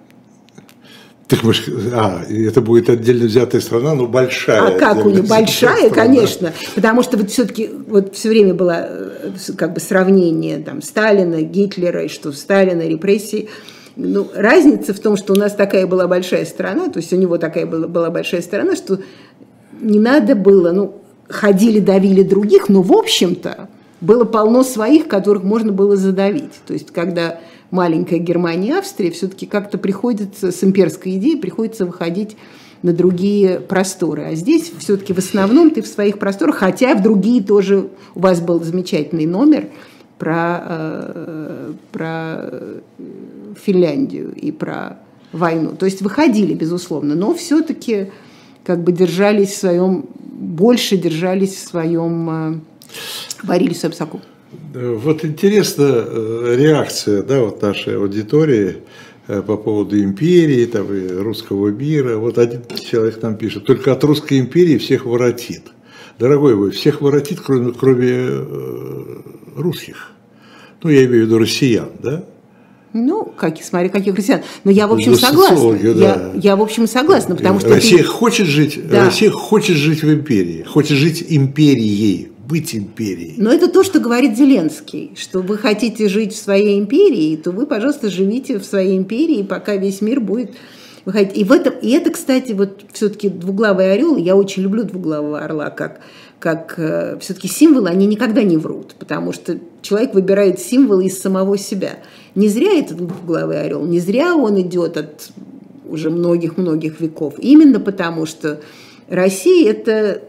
[1.28, 1.54] Так мы,
[1.92, 4.76] а, это будет отдельно взятая страна, но большая.
[4.76, 5.96] А как у них большая, страна.
[5.96, 11.42] конечно, потому что вот все-таки вот все время было э, как бы сравнение там Сталина,
[11.42, 13.50] Гитлера и что Сталина репрессии.
[13.96, 17.38] Ну, разница в том, что у нас такая была большая страна, то есть у него
[17.38, 19.00] такая была, была большая страна, что
[19.82, 23.70] не надо было, ну, ходили, давили других, но в общем-то
[24.02, 26.54] было полно своих, которых можно было задавить.
[26.68, 27.40] То есть когда
[27.72, 32.38] маленькая Германия и Австрия, все-таки как-то приходится с имперской идеей приходится выходить
[32.82, 34.24] на другие просторы.
[34.24, 38.42] А здесь все-таки в основном ты в своих просторах, хотя в другие тоже у вас
[38.42, 39.70] был замечательный номер
[40.20, 42.52] про, э, про
[43.56, 45.00] Финляндию и про
[45.32, 45.72] войну.
[45.72, 48.12] То есть выходили, безусловно, но все-таки
[48.64, 52.62] как бы держались в своем, больше держались в своем,
[52.96, 54.22] э, варились в своем соку.
[54.74, 58.78] Вот интересна э, реакция да, вот нашей аудитории
[59.28, 62.18] э, по поводу империи там, и русского мира.
[62.18, 65.64] Вот один человек нам пишет, только от русской империи всех воротит.
[66.20, 69.16] Дорогой мой, всех воротит, кроме, кроме э,
[69.56, 70.12] русских.
[70.84, 72.24] Ну, я имею в виду россиян, да?
[72.94, 74.42] Ну, как, смотри, каких россиян.
[74.64, 75.74] Но я, в общем, согласна.
[75.74, 75.90] Да.
[75.90, 77.70] Я, я, в общем, согласна, потому что...
[77.70, 78.04] Россия, ты...
[78.06, 79.06] хочет жить, да.
[79.06, 83.36] Россия хочет жить в империи, хочет жить империей быть империей.
[83.38, 87.66] Но это то, что говорит Зеленский, что вы хотите жить в своей империи, то вы,
[87.66, 90.52] пожалуйста, живите в своей империи, пока весь мир будет
[91.06, 91.38] выходить.
[91.38, 95.70] И, в этом, и это, кстати, вот все-таки двуглавый орел, я очень люблю двуглавого орла,
[95.70, 96.02] как,
[96.40, 101.58] как э, все-таки символы, они никогда не врут, потому что человек выбирает символы из самого
[101.58, 102.00] себя.
[102.34, 105.30] Не зря этот двуглавый орел, не зря он идет от
[105.88, 108.60] уже многих-многих веков, именно потому что
[109.08, 110.24] Россия– это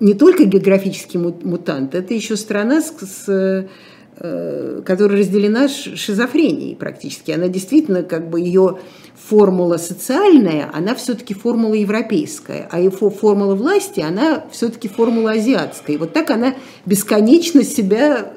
[0.00, 3.68] не только географический мутант, это еще страна, с, с,
[4.16, 7.30] э, которая разделена шизофренией практически.
[7.30, 8.78] Она действительно, как бы ее
[9.14, 15.96] формула социальная, она все-таки формула европейская, а его формула власти, она все-таки формула азиатская.
[15.96, 16.54] И вот так она
[16.86, 18.32] бесконечно себя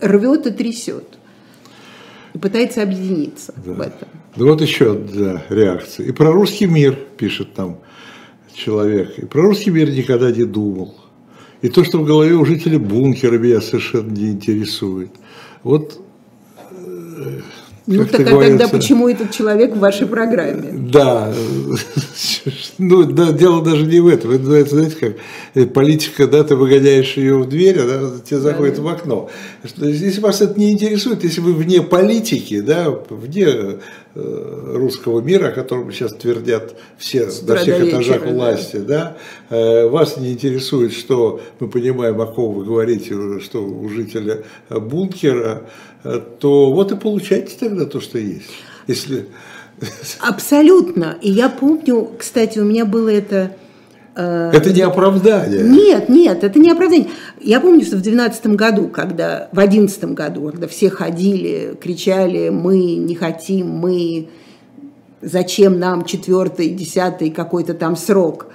[0.00, 1.04] рвет и трясет.
[2.32, 3.72] И пытается объединиться да.
[3.72, 4.08] в этом.
[4.34, 6.06] Да вот еще да, реакция.
[6.06, 7.80] И про русский мир пишет там
[8.54, 9.18] человек.
[9.18, 10.94] И про русский мир никогда не думал.
[11.62, 15.10] И то, что в голове у жителей бункера, меня совершенно не интересует.
[15.62, 16.00] Вот
[16.58, 17.40] э,
[17.86, 20.70] ну так а тогда почему этот человек в вашей программе?
[20.72, 21.32] Да,
[22.78, 24.32] ну да, дело даже не в этом.
[24.32, 25.16] Это, знаете, как
[25.54, 29.30] э, политика, да, ты выгоняешь ее в дверь, она тебе заходит да, в окно.
[29.76, 33.78] Если вас это не интересует, если вы вне политики, да, вне
[34.14, 39.16] русского мира, о котором сейчас твердят все на всех этажах власти, да,
[39.48, 45.62] э, вас не интересует, что мы понимаем, о ком вы говорите, что у жителя бункера,
[46.40, 48.50] то вот и получайте тогда то, что есть.
[48.86, 49.26] Если...
[50.20, 51.16] Абсолютно.
[51.22, 53.61] И я помню, кстати, у меня было это Э,
[54.14, 55.62] это не оправдание.
[55.62, 57.08] Нет, нет, это не оправдание.
[57.40, 62.96] Я помню, что в 2012 году, когда, в 2011 году, когда все ходили, кричали, мы
[62.96, 64.28] не хотим, мы,
[65.22, 68.48] зачем нам четвертый, десятый какой-то там срок.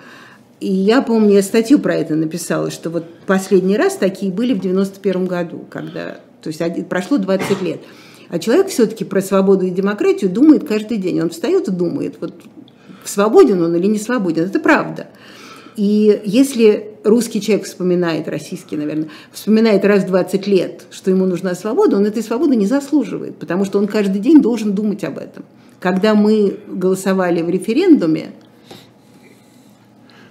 [0.59, 4.59] И я помню, я статью про это написала, что вот последний раз такие были в
[4.59, 7.81] 91 году, когда, то есть прошло 20 лет.
[8.29, 11.21] А человек все-таки про свободу и демократию думает каждый день.
[11.21, 12.33] Он встает и думает, вот
[13.05, 14.43] свободен он или не свободен.
[14.43, 15.07] Это правда.
[15.77, 21.53] И если русский человек вспоминает, российский, наверное, вспоминает раз в 20 лет, что ему нужна
[21.53, 25.45] свобода, он этой свободы не заслуживает, потому что он каждый день должен думать об этом.
[25.79, 28.31] Когда мы голосовали в референдуме,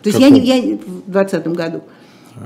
[0.02, 1.82] то есть я, я в 2020 году,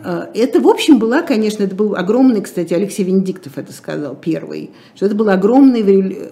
[0.05, 4.73] э, это, в общем, была, конечно, это был огромный, кстати, Алексей Венедиктов это сказал первый,
[4.95, 6.31] что это был огромный э,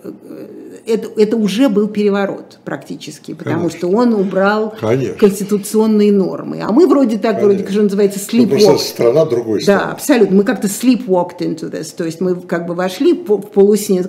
[0.89, 3.79] это, это уже был переворот практически, потому Конечно.
[3.79, 5.15] что он убрал Конечно.
[5.15, 6.61] конституционные нормы.
[6.63, 7.49] А мы вроде так, Конечно.
[7.49, 8.21] вроде, что называется.
[8.33, 9.81] Ну, просто страна другой страны.
[9.81, 10.37] Да, абсолютно.
[10.37, 11.95] Мы как-то sleepwalked into this.
[11.95, 14.05] То есть мы как бы вошли в полусне,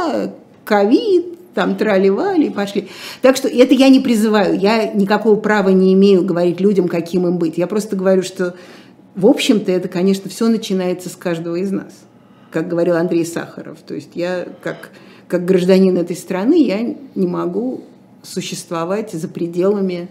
[0.00, 0.32] а,
[0.64, 2.88] ковид, там трали-вали и пошли.
[3.20, 4.58] Так что это я не призываю.
[4.58, 7.58] Я никакого права не имею говорить людям, каким им быть.
[7.58, 8.54] Я просто говорю, что
[9.14, 11.92] в общем-то это, конечно, все начинается с каждого из нас.
[12.50, 13.78] Как говорил Андрей Сахаров.
[13.86, 14.90] То есть я как
[15.32, 17.84] как гражданин этой страны я не могу
[18.22, 20.10] существовать за пределами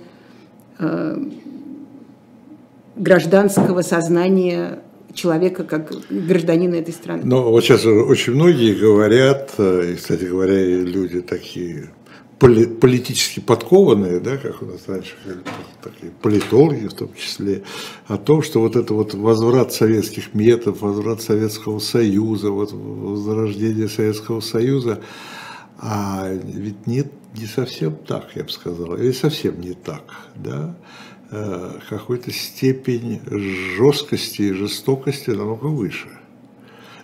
[0.79, 1.15] э,
[2.95, 4.79] гражданского сознания
[5.13, 7.21] человека как гражданина этой страны.
[7.23, 11.91] Но вот сейчас очень многие говорят, э, и, кстати говоря, люди такие
[12.41, 15.13] политически подкованные, да, как у нас раньше
[15.83, 17.63] такие политологи в том числе,
[18.07, 24.39] о том, что вот это вот возврат советских методов, возврат Советского Союза, вот возрождение Советского
[24.39, 25.01] Союза,
[25.77, 30.03] а ведь нет, не совсем так, я бы сказал, или совсем не так,
[30.35, 30.75] да,
[31.29, 33.21] э, какой-то степень
[33.77, 36.09] жесткости и жестокости намного выше.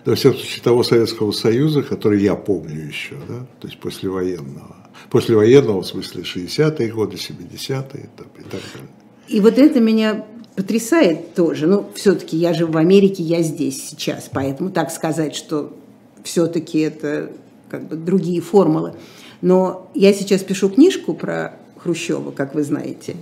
[0.04, 5.82] Во всяком случае, того Советского Союза, который я помню еще, да, то есть послевоенного послевоенного,
[5.82, 8.88] в смысле 60-е годы, 70-е там, и так далее.
[9.28, 10.24] И вот это меня
[10.56, 11.66] потрясает тоже.
[11.66, 15.76] Ну, все-таки я же в Америке, я здесь сейчас, поэтому так сказать, что
[16.24, 17.30] все-таки это
[17.70, 18.94] как бы другие формулы.
[19.40, 23.16] Но я сейчас пишу книжку про Хрущева, как вы знаете,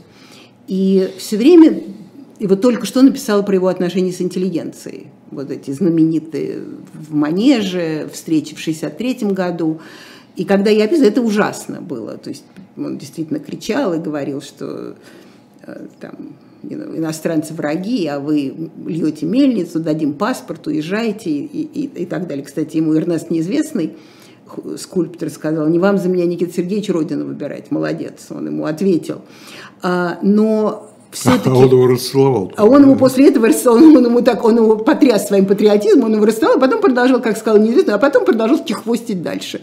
[0.66, 1.82] и все время,
[2.38, 5.08] и вот только что написала про его отношения с интеллигенцией.
[5.30, 6.62] Вот эти знаменитые
[6.92, 9.80] в Манеже, встречи в 63 году.
[10.36, 12.18] И когда я описывала, это ужасно было.
[12.18, 12.44] То есть
[12.76, 14.96] он действительно кричал и говорил, что
[15.66, 22.26] э, там, иностранцы враги, а вы льете мельницу, дадим паспорт, уезжайте и, и, и так
[22.26, 22.44] далее.
[22.44, 23.96] Кстати, ему Эрнест Неизвестный,
[24.76, 29.22] скульптор, сказал, не вам за меня, Никита Сергеевич, Родину выбирать, молодец, он ему ответил.
[29.82, 31.48] А, но все-таки...
[31.48, 32.52] А он его расцеловал.
[32.56, 36.14] А он ему после этого он, он ему так, он его потряс своим патриотизмом, он
[36.14, 39.62] его расцеловал, а потом продолжал, как сказал неизвестно, а потом продолжал чехвостить дальше.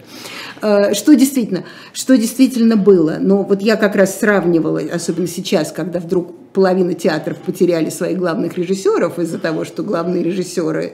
[0.64, 3.18] А, что действительно, что действительно было.
[3.20, 8.58] Но вот я как раз сравнивала, особенно сейчас, когда вдруг половина театров потеряли своих главных
[8.58, 10.94] режиссеров из-за того, что главные режиссеры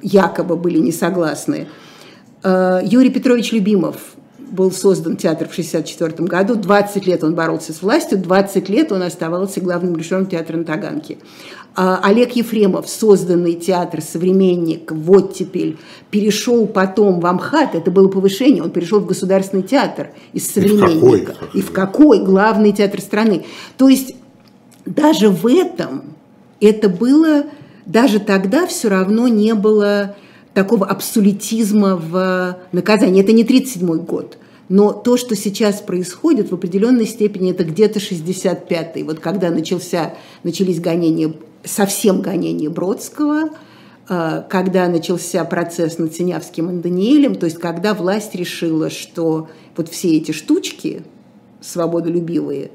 [0.00, 1.68] якобы были не согласны.
[2.42, 4.15] А, Юрий Петрович Любимов
[4.46, 6.54] был создан театр в 1964 году.
[6.54, 11.18] 20 лет он боролся с властью, 20 лет он оставался главным режиссером театра на Таганке.
[11.74, 15.76] А Олег Ефремов, созданный театр «Современник», вот теперь,
[16.10, 21.02] перешел потом в Амхат, это было повышение, он перешел в Государственный театр из «Современника».
[21.02, 21.50] И в какой?
[21.52, 22.24] И в какой?
[22.24, 23.44] Главный театр страны.
[23.76, 24.14] То есть
[24.86, 26.04] даже в этом
[26.60, 27.44] это было,
[27.84, 30.16] даже тогда все равно не было
[30.56, 33.22] такого абсолютизма в наказании.
[33.22, 34.38] Это не 1937 год.
[34.70, 39.02] Но то, что сейчас происходит, в определенной степени это где-то 65-й.
[39.02, 43.50] Вот когда начался, начались гонения, совсем гонения Бродского,
[44.08, 49.90] э, когда начался процесс над Синявским и Даниэлем, то есть когда власть решила, что вот
[49.90, 51.02] все эти штучки
[51.60, 52.70] свободолюбивые,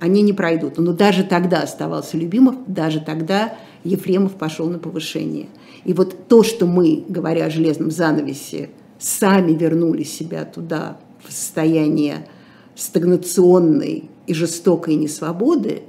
[0.00, 0.78] они не пройдут.
[0.78, 3.52] Но даже тогда оставался Любимов, даже тогда
[3.86, 5.46] Ефремов пошел на повышение–
[5.86, 12.26] и вот то, что мы, говоря о железном занавесе, сами вернули себя туда, в состояние
[12.74, 15.82] стагнационной и жестокой несвободы,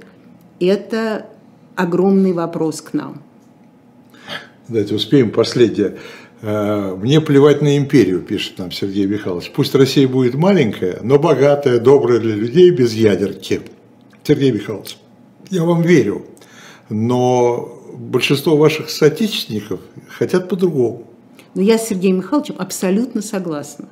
[0.60, 1.26] это
[1.74, 3.22] огромный вопрос к нам.
[4.68, 5.98] Давайте успеем последнее.
[6.42, 9.50] Э, мне плевать на империю, пишет нам Сергей Михайлович.
[9.52, 13.62] Пусть Россия будет маленькая, но богатая, добрая для людей, без ядерки.
[14.22, 14.96] Сергей Михайлович,
[15.50, 16.24] я вам верю,
[16.88, 21.04] но большинство ваших соотечественников хотят по-другому.
[21.54, 23.88] Но я с Сергеем Михайловичем абсолютно согласна.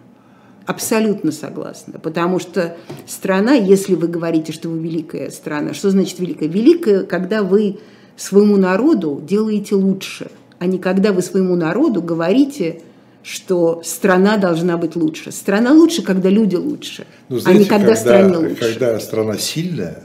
[0.67, 1.99] Абсолютно согласна.
[2.01, 2.77] Потому что
[3.07, 6.49] страна, если вы говорите, что вы великая страна, что значит великая?
[6.49, 7.79] Великая, когда вы
[8.17, 12.83] своему народу делаете лучше, а не когда вы своему народу говорите,
[13.23, 15.33] что страна должна быть лучше.
[15.33, 18.61] Страна лучше, когда люди лучше, ну, знаете, а не когда, когда стране лучше.
[18.61, 20.05] Когда страна сильная,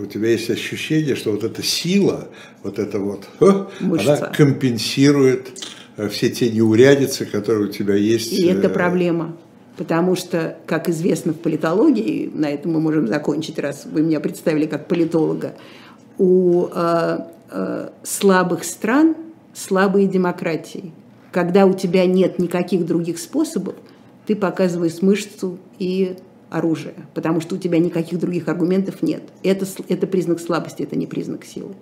[0.00, 2.28] у тебя есть ощущение, что вот эта сила,
[2.62, 3.28] вот эта вот,
[3.80, 4.14] Мышца.
[4.14, 5.48] она компенсирует
[5.96, 8.32] э, все те неурядицы, которые у тебя есть.
[8.32, 9.36] И это э, проблема.
[9.76, 14.66] Потому что, как известно в политологии, на этом мы можем закончить, раз вы меня представили
[14.66, 15.54] как политолога,
[16.18, 17.18] у э,
[17.50, 19.14] э, слабых стран
[19.54, 20.92] слабые демократии.
[21.30, 23.76] Когда у тебя нет никаких других способов,
[24.26, 26.16] ты показываешь мышцу и
[26.50, 29.22] оружие, потому что у тебя никаких других аргументов нет.
[29.42, 31.74] Это, это признак слабости, это не признак силы.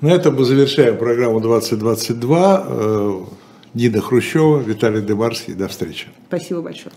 [0.00, 3.26] На этом мы завершаем программу 2022.
[3.74, 5.54] Нина Хрущева, Виталий Дебарский.
[5.54, 6.08] До встречи.
[6.28, 6.92] Спасибо большое.